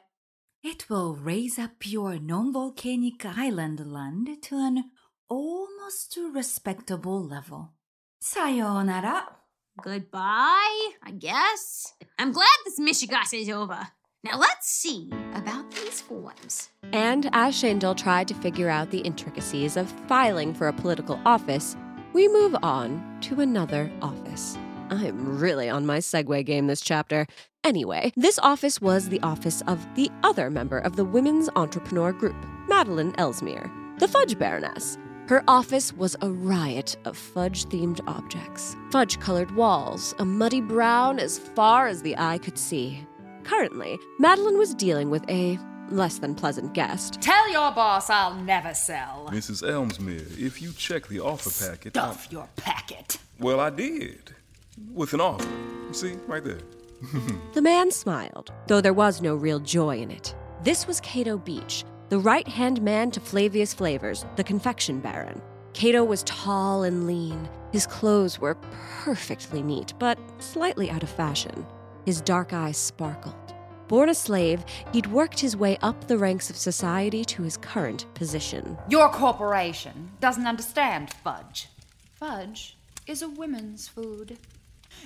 It 0.61 0.89
will 0.89 1.15
raise 1.15 1.57
up 1.57 1.87
your 1.87 2.19
non 2.19 2.51
volcanic 2.51 3.25
island 3.25 3.89
land 3.89 4.27
to 4.41 4.57
an 4.57 4.91
almost 5.29 6.19
respectable 6.33 7.25
level. 7.25 7.71
Sayonara. 8.19 9.37
Goodbye, 9.79 10.89
I 11.03 11.11
guess. 11.17 11.93
I'm 12.19 12.31
glad 12.31 12.47
this 12.65 12.79
Michigas 12.79 13.33
is 13.33 13.49
over. 13.49 13.87
Now 14.23 14.37
let's 14.37 14.67
see 14.67 15.09
about 15.33 15.71
these 15.71 16.01
forms. 16.01 16.69
And 16.93 17.29
as 17.33 17.55
Shaindel 17.55 17.97
tried 17.97 18.27
to 18.27 18.33
figure 18.35 18.69
out 18.69 18.91
the 18.91 18.99
intricacies 18.99 19.77
of 19.77 19.89
filing 20.07 20.53
for 20.53 20.67
a 20.67 20.73
political 20.73 21.19
office, 21.25 21.75
we 22.13 22.27
move 22.27 22.55
on 22.61 23.17
to 23.21 23.41
another 23.41 23.91
office. 24.01 24.57
I'm 24.91 25.39
really 25.39 25.69
on 25.69 25.85
my 25.85 25.99
segue 25.99 26.45
game 26.45 26.67
this 26.67 26.81
chapter. 26.81 27.25
Anyway, 27.63 28.11
this 28.15 28.37
office 28.39 28.81
was 28.81 29.09
the 29.09 29.21
office 29.21 29.61
of 29.61 29.87
the 29.95 30.11
other 30.21 30.49
member 30.51 30.79
of 30.79 30.97
the 30.97 31.05
Women's 31.05 31.49
Entrepreneur 31.55 32.11
Group, 32.11 32.35
Madeline 32.67 33.15
Ellesmere, 33.17 33.71
the 33.99 34.07
Fudge 34.07 34.37
Baroness. 34.37 34.97
Her 35.31 35.45
office 35.47 35.93
was 35.93 36.17
a 36.19 36.29
riot 36.29 36.97
of 37.05 37.15
fudge 37.15 37.63
themed 37.67 38.01
objects 38.05 38.75
fudge 38.91 39.17
colored 39.21 39.49
walls, 39.55 40.13
a 40.19 40.25
muddy 40.25 40.59
brown 40.59 41.19
as 41.19 41.39
far 41.39 41.87
as 41.87 42.01
the 42.01 42.17
eye 42.17 42.37
could 42.37 42.57
see. 42.57 43.07
Currently, 43.45 43.97
Madeline 44.19 44.57
was 44.57 44.75
dealing 44.75 45.09
with 45.09 45.23
a 45.29 45.57
less 45.89 46.17
than 46.17 46.35
pleasant 46.35 46.73
guest. 46.73 47.21
Tell 47.21 47.49
your 47.49 47.71
boss 47.71 48.09
I'll 48.09 48.35
never 48.35 48.73
sell. 48.73 49.29
Mrs. 49.31 49.65
Ellesmere, 49.65 50.27
if 50.37 50.61
you 50.61 50.73
check 50.73 51.07
the 51.07 51.21
offer 51.21 51.49
packet. 51.65 51.93
Stuff 51.93 52.27
your 52.29 52.49
packet. 52.57 53.17
Well, 53.39 53.61
I 53.61 53.69
did. 53.69 54.35
With 54.93 55.13
an 55.13 55.21
offer. 55.21 55.47
You 55.87 55.93
see, 55.93 56.13
right 56.27 56.43
there. 56.43 56.59
The 57.53 57.61
man 57.61 57.89
smiled, 57.91 58.51
though 58.67 58.81
there 58.81 58.91
was 58.91 59.21
no 59.21 59.37
real 59.37 59.59
joy 59.61 59.99
in 59.99 60.11
it. 60.11 60.35
This 60.61 60.85
was 60.87 60.99
Cato 60.99 61.37
Beach, 61.37 61.85
the 62.11 62.19
right 62.19 62.45
hand 62.45 62.81
man 62.81 63.09
to 63.09 63.21
Flavius 63.21 63.73
Flavors, 63.73 64.25
the 64.35 64.43
confection 64.43 64.99
baron. 64.99 65.41
Cato 65.71 66.03
was 66.03 66.23
tall 66.23 66.83
and 66.83 67.07
lean. 67.07 67.47
His 67.71 67.87
clothes 67.87 68.37
were 68.37 68.57
perfectly 69.05 69.63
neat, 69.63 69.93
but 69.97 70.19
slightly 70.39 70.91
out 70.91 71.03
of 71.03 71.09
fashion. 71.09 71.65
His 72.05 72.19
dark 72.19 72.51
eyes 72.51 72.75
sparkled. 72.75 73.53
Born 73.87 74.09
a 74.09 74.13
slave, 74.13 74.65
he'd 74.91 75.07
worked 75.07 75.39
his 75.39 75.55
way 75.55 75.77
up 75.81 76.07
the 76.07 76.17
ranks 76.17 76.49
of 76.49 76.57
society 76.57 77.23
to 77.23 77.43
his 77.43 77.55
current 77.55 78.05
position. 78.13 78.77
Your 78.89 79.07
corporation 79.07 80.11
doesn't 80.19 80.47
understand 80.47 81.13
fudge. 81.13 81.69
Fudge 82.11 82.75
is 83.07 83.21
a 83.21 83.29
women's 83.29 83.87
food. 83.87 84.37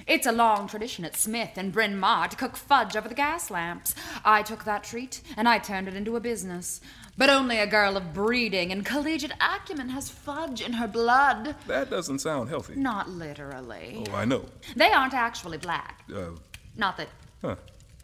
It's 0.07 0.27
a 0.27 0.31
long 0.31 0.67
tradition 0.67 1.03
at 1.05 1.15
Smith 1.15 1.51
and 1.57 1.71
Bryn 1.71 1.97
Mawr 1.97 2.27
to 2.27 2.35
cook 2.35 2.55
fudge 2.57 2.95
over 2.95 3.07
the 3.09 3.15
gas 3.15 3.49
lamps. 3.49 3.95
I 4.23 4.43
took 4.43 4.63
that 4.65 4.83
treat 4.83 5.21
and 5.35 5.47
I 5.49 5.57
turned 5.57 5.87
it 5.87 5.95
into 5.95 6.15
a 6.15 6.19
business. 6.19 6.81
But 7.17 7.29
only 7.29 7.59
a 7.59 7.65
girl 7.67 7.95
of 7.95 8.13
breeding 8.13 8.71
and 8.71 8.85
collegiate 8.85 9.31
acumen 9.39 9.89
has 9.89 10.09
fudge 10.09 10.61
in 10.61 10.73
her 10.73 10.87
blood. 10.87 11.55
That 11.65 11.89
doesn't 11.89 12.19
sound 12.19 12.49
healthy. 12.49 12.75
Not 12.75 13.09
literally. 13.09 14.03
Oh, 14.09 14.15
I 14.15 14.25
know. 14.25 14.45
They 14.75 14.91
aren't 14.91 15.13
actually 15.13 15.57
black. 15.57 16.03
Uh, 16.13 16.31
Not 16.75 16.97
that 16.97 17.07
huh. 17.41 17.55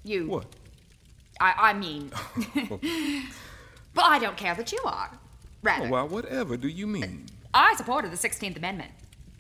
you. 0.04 0.28
What? 0.28 0.46
I, 1.42 1.54
I 1.58 1.74
mean. 1.74 2.12
but 3.94 4.06
I 4.06 4.18
don't 4.20 4.38
care 4.38 4.56
that 4.56 4.72
you 4.72 4.82
are. 4.86 5.12
Rather, 5.62 5.88
Oh, 5.88 5.90
well, 5.90 6.08
whatever 6.08 6.56
do 6.58 6.68
you 6.68 6.88
mean? 6.88 7.26
I 7.54 7.76
supported 7.76 8.12
the 8.12 8.18
16th 8.18 8.56
Amendment. 8.58 8.92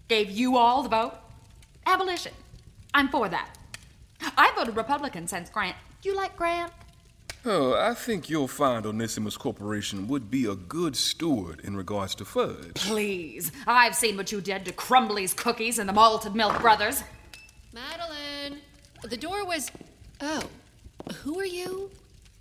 Gave 0.09 0.29
you 0.29 0.57
all 0.57 0.83
the 0.83 0.89
vote. 0.89 1.13
Abolition. 1.85 2.33
I'm 2.93 3.09
for 3.09 3.29
that. 3.29 3.57
I 4.37 4.51
voted 4.55 4.75
Republican 4.75 5.27
since 5.27 5.49
Grant. 5.49 5.75
You 6.03 6.15
like 6.15 6.35
Grant? 6.35 6.71
Oh, 7.43 7.73
I 7.73 7.95
think 7.95 8.29
you'll 8.29 8.47
find 8.47 8.85
Onesimus 8.85 9.35
Corporation 9.35 10.07
would 10.07 10.29
be 10.29 10.45
a 10.45 10.53
good 10.55 10.95
steward 10.95 11.61
in 11.61 11.75
regards 11.75 12.13
to 12.15 12.25
fudge. 12.25 12.75
Please. 12.75 13.51
I've 13.65 13.95
seen 13.95 14.15
what 14.15 14.31
you 14.31 14.41
did 14.41 14.65
to 14.65 14.71
Crumbly's 14.71 15.33
Cookies 15.33 15.79
and 15.79 15.89
the 15.89 15.93
Malted 15.93 16.35
Milk 16.35 16.61
Brothers. 16.61 17.03
Madeline, 17.73 18.59
the 19.03 19.17
door 19.17 19.43
was. 19.45 19.71
Oh, 20.19 20.43
who 21.23 21.39
are 21.39 21.45
you? 21.45 21.89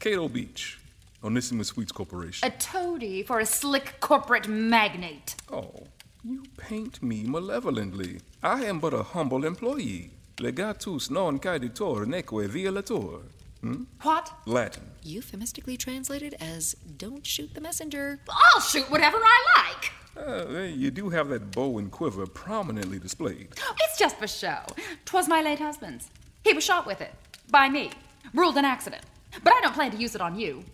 Cato 0.01 0.29
Beach, 0.29 0.79
Onesimus 1.25 1.69
Sweets 1.69 1.93
Corporation. 1.93 2.47
A 2.47 2.51
toady 2.51 3.23
for 3.23 3.41
a 3.41 3.47
slick 3.47 4.01
corporate 4.01 4.49
magnate. 4.49 5.35
Oh, 5.51 5.87
you 6.25 6.43
paint 6.57 7.03
me 7.03 7.25
malevolently. 7.25 8.21
I 8.43 8.65
am 8.65 8.79
but 8.81 8.95
a 8.95 9.03
humble 9.03 9.45
employee. 9.45 10.11
Legatus 10.39 11.11
non 11.11 11.39
caeditor 11.39 12.07
neque 12.07 12.49
violator. 12.49 13.23
Hmm? 13.61 13.85
What? 14.03 14.33
Latin. 14.47 14.85
Euphemistically 15.03 15.77
translated 15.77 16.35
as 16.41 16.75
"Don't 16.97 17.27
shoot 17.27 17.53
the 17.55 17.61
messenger." 17.61 18.21
I'll 18.29 18.61
shoot 18.61 18.91
whatever 18.91 19.19
I 19.21 19.39
like. 19.59 19.93
Uh, 20.17 20.61
you 20.63 20.91
do 20.91 21.09
have 21.11 21.29
that 21.29 21.51
bow 21.53 21.79
and 21.79 21.91
quiver 21.91 22.27
prominently 22.27 22.99
displayed. 22.99 23.49
It's 23.85 23.99
just 23.99 24.17
for 24.19 24.27
show. 24.27 24.61
'Twas 25.05 25.29
my 25.29 25.43
late 25.43 25.59
husband's. 25.59 26.09
He 26.45 26.53
was 26.55 26.65
shot 26.65 26.87
with 26.87 27.01
it. 27.01 27.15
By 27.51 27.69
me. 27.69 27.91
Ruled 28.35 28.57
an 28.57 28.65
accident. 28.65 29.03
But 29.45 29.53
I 29.55 29.61
don't 29.61 29.75
plan 29.75 29.91
to 29.93 29.97
use 29.99 30.15
it 30.15 30.21
on 30.21 30.39
you. 30.39 30.65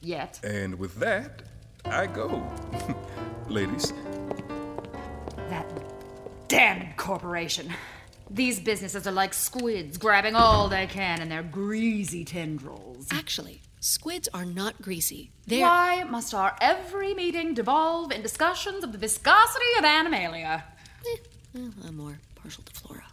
Yet. 0.00 0.40
And 0.44 0.78
with 0.78 0.94
that, 0.96 1.42
I 1.84 2.06
go. 2.06 2.42
Ladies, 3.48 3.92
That 3.92 4.25
damned 6.48 6.96
corporation. 6.96 7.72
These 8.30 8.60
businesses 8.60 9.06
are 9.06 9.12
like 9.12 9.34
squids 9.34 9.98
grabbing 9.98 10.34
all 10.34 10.68
they 10.68 10.86
can 10.86 11.22
in 11.22 11.28
their 11.28 11.42
greasy 11.42 12.24
tendrils. 12.24 13.06
Actually, 13.12 13.62
squids 13.80 14.28
are 14.34 14.44
not 14.44 14.82
greasy. 14.82 15.30
They're. 15.46 15.60
Why 15.66 16.04
must 16.04 16.34
our 16.34 16.56
every 16.60 17.14
meeting 17.14 17.54
devolve 17.54 18.10
in 18.10 18.22
discussions 18.22 18.82
of 18.82 18.92
the 18.92 18.98
viscosity 18.98 19.64
of 19.78 19.84
animalia? 19.84 20.64
Eh, 21.06 21.16
well, 21.54 21.72
I'm 21.86 21.96
more 21.96 22.18
partial 22.34 22.64
to 22.64 22.72
flora. 22.72 23.04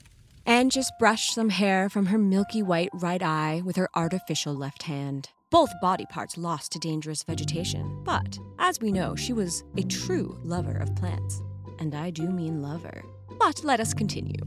Anne 0.45 0.69
just 0.69 0.91
brushed 0.99 1.33
some 1.33 1.49
hair 1.49 1.89
from 1.89 2.07
her 2.07 2.17
milky 2.17 2.61
white 2.61 2.89
right 2.93 3.21
eye 3.23 3.61
with 3.63 3.75
her 3.75 3.89
artificial 3.95 4.53
left 4.53 4.83
hand. 4.83 5.29
Both 5.51 5.69
body 5.79 6.05
parts 6.07 6.37
lost 6.37 6.71
to 6.71 6.79
dangerous 6.79 7.21
vegetation, 7.23 8.01
but 8.03 8.39
as 8.57 8.81
we 8.81 8.91
know, 8.91 9.15
she 9.15 9.31
was 9.31 9.63
a 9.77 9.83
true 9.83 10.37
lover 10.43 10.75
of 10.77 10.95
plants. 10.95 11.41
And 11.79 11.93
I 11.93 12.09
do 12.09 12.29
mean 12.29 12.61
lover. 12.61 13.03
But 13.39 13.63
let 13.63 13.79
us 13.79 13.93
continue. 13.93 14.41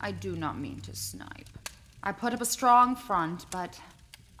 I 0.00 0.12
do 0.12 0.36
not 0.36 0.58
mean 0.58 0.80
to 0.82 0.96
snipe. 0.96 1.48
I 2.02 2.12
put 2.12 2.34
up 2.34 2.40
a 2.40 2.44
strong 2.44 2.96
front, 2.96 3.46
but 3.50 3.80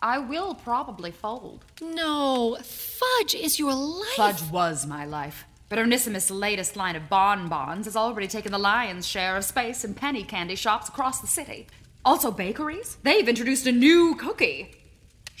I 0.00 0.18
will 0.18 0.54
probably 0.54 1.10
fold. 1.10 1.64
No, 1.80 2.58
fudge 2.62 3.34
is 3.34 3.58
your 3.58 3.74
life. 3.74 4.16
Fudge 4.16 4.42
was 4.50 4.86
my 4.86 5.04
life. 5.04 5.44
But 5.68 5.78
Onesimus' 5.78 6.30
latest 6.30 6.76
line 6.76 6.96
of 6.96 7.08
bonbons 7.08 7.86
has 7.86 7.96
already 7.96 8.26
taken 8.26 8.52
the 8.52 8.58
lion's 8.58 9.06
share 9.06 9.36
of 9.36 9.44
space 9.44 9.84
in 9.84 9.94
penny 9.94 10.24
candy 10.24 10.56
shops 10.56 10.88
across 10.88 11.20
the 11.20 11.26
city. 11.26 11.68
Also, 12.04 12.30
bakeries. 12.30 12.98
They've 13.02 13.28
introduced 13.28 13.66
a 13.66 13.72
new 13.72 14.16
cookie 14.16 14.74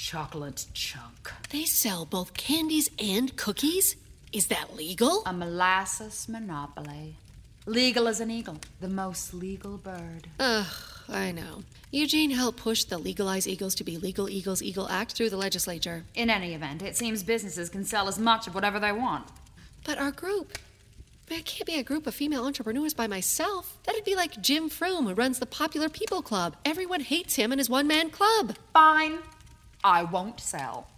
chocolate 0.02 0.66
chunk. 0.74 1.30
They 1.50 1.64
sell 1.64 2.04
both 2.04 2.34
candies 2.34 2.90
and 2.98 3.36
cookies? 3.36 3.94
Is 4.32 4.48
that 4.48 4.74
legal? 4.74 5.22
A 5.26 5.32
molasses 5.32 6.28
monopoly. 6.28 7.18
Legal 7.66 8.08
as 8.08 8.20
an 8.20 8.28
eagle, 8.28 8.56
the 8.80 8.88
most 8.88 9.32
legal 9.32 9.76
bird. 9.76 10.26
Ugh, 10.40 10.66
I 11.08 11.30
know. 11.30 11.62
Eugene 11.92 12.32
helped 12.32 12.58
push 12.58 12.82
the 12.82 12.98
Legalize 12.98 13.46
Eagles 13.46 13.76
to 13.76 13.84
be 13.84 13.96
Legal 13.96 14.28
Eagles 14.28 14.62
Eagle 14.62 14.88
Act 14.88 15.12
through 15.12 15.30
the 15.30 15.36
legislature. 15.36 16.04
In 16.16 16.28
any 16.28 16.54
event, 16.54 16.82
it 16.82 16.96
seems 16.96 17.22
businesses 17.22 17.68
can 17.68 17.84
sell 17.84 18.08
as 18.08 18.18
much 18.18 18.48
of 18.48 18.54
whatever 18.56 18.80
they 18.80 18.90
want. 18.90 19.28
But 19.84 19.98
our 19.98 20.10
group. 20.10 20.58
I 21.30 21.40
can't 21.42 21.64
be 21.64 21.78
a 21.78 21.84
group 21.84 22.06
of 22.08 22.14
female 22.14 22.44
entrepreneurs 22.44 22.94
by 22.94 23.06
myself. 23.06 23.78
That'd 23.84 24.04
be 24.04 24.16
like 24.16 24.42
Jim 24.42 24.68
Froome, 24.68 25.04
who 25.04 25.14
runs 25.14 25.38
the 25.38 25.46
Popular 25.46 25.88
People 25.88 26.20
Club. 26.20 26.56
Everyone 26.64 27.00
hates 27.00 27.36
him 27.36 27.52
and 27.52 27.60
his 27.60 27.70
one 27.70 27.86
man 27.86 28.10
club. 28.10 28.56
Fine. 28.72 29.18
I 29.84 30.02
won't 30.02 30.40
sell. 30.40 30.88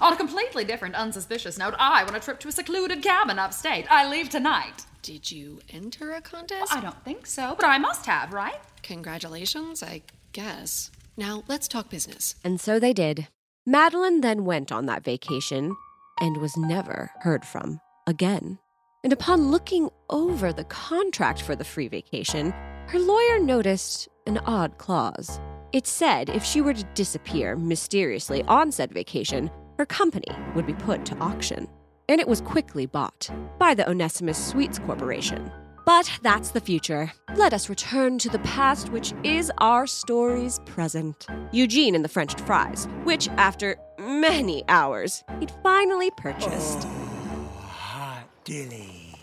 On 0.00 0.12
a 0.12 0.16
completely 0.16 0.64
different, 0.64 0.94
unsuspicious 0.94 1.58
note, 1.58 1.74
I 1.78 2.04
want 2.04 2.16
a 2.16 2.20
trip 2.20 2.40
to 2.40 2.48
a 2.48 2.52
secluded 2.52 3.02
cabin 3.02 3.38
upstate. 3.38 3.86
I 3.90 4.08
leave 4.08 4.28
tonight. 4.28 4.84
Did 5.04 5.30
you 5.30 5.60
enter 5.68 6.12
a 6.12 6.22
contest? 6.22 6.74
I 6.74 6.80
don't 6.80 7.04
think 7.04 7.26
so, 7.26 7.54
but 7.60 7.66
I 7.66 7.76
must 7.76 8.06
have, 8.06 8.32
right? 8.32 8.58
Congratulations, 8.82 9.82
I 9.82 10.00
guess. 10.32 10.90
Now, 11.18 11.44
let's 11.46 11.68
talk 11.68 11.90
business. 11.90 12.36
And 12.42 12.58
so 12.58 12.80
they 12.80 12.94
did. 12.94 13.28
Madeline 13.66 14.22
then 14.22 14.46
went 14.46 14.72
on 14.72 14.86
that 14.86 15.04
vacation 15.04 15.76
and 16.20 16.38
was 16.38 16.56
never 16.56 17.10
heard 17.20 17.44
from 17.44 17.82
again. 18.06 18.58
And 19.02 19.12
upon 19.12 19.50
looking 19.50 19.90
over 20.08 20.54
the 20.54 20.64
contract 20.64 21.42
for 21.42 21.54
the 21.54 21.64
free 21.64 21.88
vacation, 21.88 22.52
her 22.86 22.98
lawyer 22.98 23.38
noticed 23.38 24.08
an 24.26 24.38
odd 24.46 24.78
clause. 24.78 25.38
It 25.72 25.86
said 25.86 26.30
if 26.30 26.46
she 26.46 26.62
were 26.62 26.72
to 26.72 26.84
disappear 26.94 27.56
mysteriously 27.56 28.42
on 28.44 28.72
said 28.72 28.90
vacation, 28.90 29.50
her 29.76 29.84
company 29.84 30.34
would 30.54 30.64
be 30.64 30.72
put 30.72 31.04
to 31.04 31.18
auction. 31.18 31.68
And 32.08 32.20
it 32.20 32.28
was 32.28 32.40
quickly 32.40 32.86
bought 32.86 33.30
by 33.58 33.74
the 33.74 33.88
Onesimus 33.88 34.36
Sweets 34.38 34.78
Corporation. 34.78 35.50
But 35.86 36.10
that's 36.22 36.50
the 36.50 36.60
future. 36.60 37.12
Let 37.36 37.52
us 37.52 37.68
return 37.68 38.18
to 38.20 38.28
the 38.30 38.38
past, 38.40 38.90
which 38.90 39.12
is 39.22 39.50
our 39.58 39.86
story's 39.86 40.58
present. 40.66 41.26
Eugene 41.52 41.94
and 41.94 42.04
the 42.04 42.08
French 42.08 42.34
fries, 42.42 42.88
which, 43.04 43.28
after 43.28 43.76
many 43.98 44.64
hours, 44.68 45.22
he'd 45.40 45.52
finally 45.62 46.10
purchased. 46.16 46.86
Oh, 46.86 47.50
hot 47.60 48.24
dilly. 48.44 49.14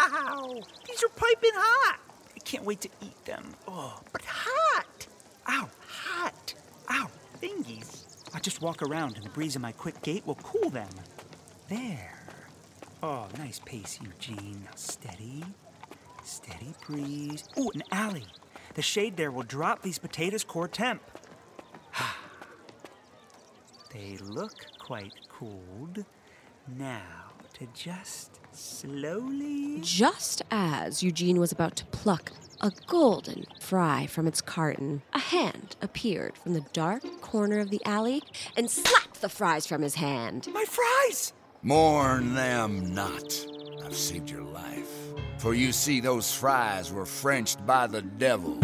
Ow! 0.00 0.62
These 0.86 1.04
are 1.04 1.08
piping 1.08 1.50
hot. 1.54 2.00
I 2.34 2.40
can't 2.40 2.64
wait 2.64 2.80
to 2.80 2.88
eat 3.00 3.24
them. 3.24 3.44
Oh, 3.66 4.00
but 4.12 4.22
hot. 4.24 5.06
Ow, 5.48 5.68
hot. 5.88 6.54
Ow, 6.90 7.08
thingies. 7.40 8.04
I'll 8.34 8.40
just 8.40 8.60
walk 8.60 8.82
around 8.82 9.16
and 9.16 9.24
the 9.24 9.30
breeze 9.30 9.56
of 9.56 9.62
my 9.62 9.72
quick 9.72 10.00
gait 10.02 10.26
will 10.26 10.36
cool 10.36 10.70
them. 10.70 10.88
There. 11.68 12.14
Oh, 13.02 13.26
nice 13.36 13.60
pace, 13.60 13.98
Eugene. 14.02 14.62
Now 14.64 14.70
steady. 14.74 15.44
Steady 16.24 16.74
breeze. 16.86 17.44
Ooh, 17.58 17.70
an 17.74 17.82
alley. 17.92 18.26
The 18.74 18.82
shade 18.82 19.18
there 19.18 19.30
will 19.30 19.42
drop 19.42 19.82
these 19.82 19.98
potatoes 19.98 20.44
core 20.44 20.68
temp. 20.68 21.02
they 23.92 24.16
look 24.18 24.54
quite 24.78 25.14
cooled. 25.28 26.06
Now, 26.76 27.32
to 27.54 27.66
just 27.74 28.40
slowly. 28.52 29.80
Just 29.82 30.42
as 30.50 31.02
Eugene 31.02 31.38
was 31.38 31.52
about 31.52 31.76
to 31.76 31.84
pluck 31.86 32.32
a 32.60 32.72
golden 32.86 33.44
fry 33.60 34.06
from 34.06 34.26
its 34.26 34.40
carton, 34.40 35.02
a 35.12 35.18
hand 35.18 35.76
appeared 35.82 36.36
from 36.38 36.54
the 36.54 36.64
dark 36.72 37.02
corner 37.20 37.58
of 37.60 37.70
the 37.70 37.80
alley 37.84 38.22
and 38.56 38.70
slapped 38.70 39.20
the 39.20 39.28
fries 39.28 39.66
from 39.66 39.82
his 39.82 39.96
hand. 39.96 40.48
My 40.52 40.64
fries! 40.64 41.32
Mourn 41.62 42.34
them 42.34 42.94
not. 42.94 43.46
I've 43.84 43.96
saved 43.96 44.30
your 44.30 44.42
life. 44.42 44.92
For 45.38 45.54
you 45.54 45.72
see, 45.72 46.00
those 46.00 46.32
fries 46.32 46.92
were 46.92 47.04
Frenched 47.04 47.66
by 47.66 47.88
the 47.88 48.02
devil. 48.02 48.58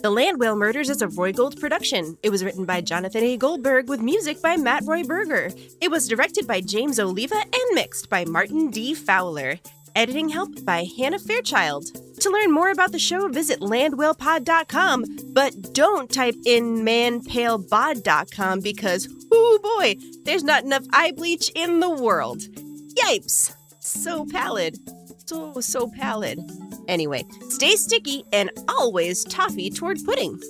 The 0.00 0.10
Land 0.10 0.38
Whale 0.38 0.54
Murders 0.54 0.88
is 0.88 1.02
a 1.02 1.08
Roi 1.08 1.32
Gold 1.32 1.60
production. 1.60 2.16
It 2.22 2.30
was 2.30 2.44
written 2.44 2.64
by 2.64 2.80
Jonathan 2.80 3.24
A. 3.24 3.36
Goldberg 3.36 3.88
with 3.88 4.00
music 4.00 4.40
by 4.40 4.56
Matt 4.56 4.84
Roi 4.86 5.02
Berger. 5.02 5.50
It 5.80 5.90
was 5.90 6.06
directed 6.06 6.46
by 6.46 6.60
James 6.60 7.00
Oliva 7.00 7.36
and 7.36 7.74
mixed 7.74 8.08
by 8.08 8.24
Martin 8.24 8.70
D. 8.70 8.94
Fowler. 8.94 9.58
Editing 9.98 10.28
help 10.28 10.64
by 10.64 10.86
Hannah 10.96 11.18
Fairchild. 11.18 11.86
To 12.20 12.30
learn 12.30 12.52
more 12.52 12.70
about 12.70 12.92
the 12.92 13.00
show, 13.00 13.26
visit 13.26 13.58
landwhalepod.com, 13.58 15.04
but 15.32 15.74
don't 15.74 16.08
type 16.08 16.36
in 16.46 16.84
manpalebod.com 16.84 18.60
because, 18.60 19.08
oh 19.32 19.58
boy, 19.60 19.96
there's 20.22 20.44
not 20.44 20.62
enough 20.62 20.84
eye 20.92 21.10
bleach 21.10 21.50
in 21.56 21.80
the 21.80 21.90
world. 21.90 22.42
Yipes! 22.94 23.52
So 23.80 24.24
pallid. 24.24 24.78
So, 25.26 25.60
so 25.60 25.88
pallid. 25.88 26.48
Anyway, 26.86 27.24
stay 27.48 27.74
sticky 27.74 28.22
and 28.32 28.52
always 28.68 29.24
toffee 29.24 29.68
toward 29.68 29.98
pudding. 30.04 30.40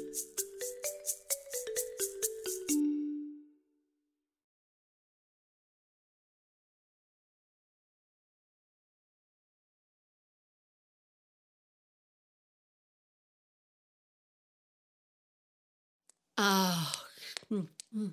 Mm. 17.94 18.12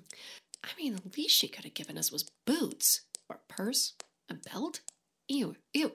I 0.64 0.68
mean, 0.76 0.96
the 0.96 1.10
least 1.16 1.36
she 1.36 1.48
could 1.48 1.64
have 1.64 1.74
given 1.74 1.96
us 1.98 2.10
was 2.10 2.30
boots 2.44 3.02
or 3.28 3.36
a 3.36 3.52
purse, 3.52 3.94
a 4.28 4.34
belt. 4.34 4.80
Ew, 5.28 5.56
ew, 5.74 5.92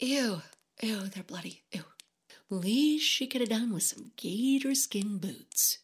ew, 0.00 0.42
ew, 0.80 1.00
they're 1.08 1.22
bloody. 1.22 1.62
Ew. 1.72 1.84
Least 2.50 3.06
she 3.06 3.26
could 3.26 3.40
have 3.40 3.50
done 3.50 3.72
was 3.72 3.88
some 3.88 4.12
gator 4.16 4.74
skin 4.74 5.18
boots. 5.18 5.78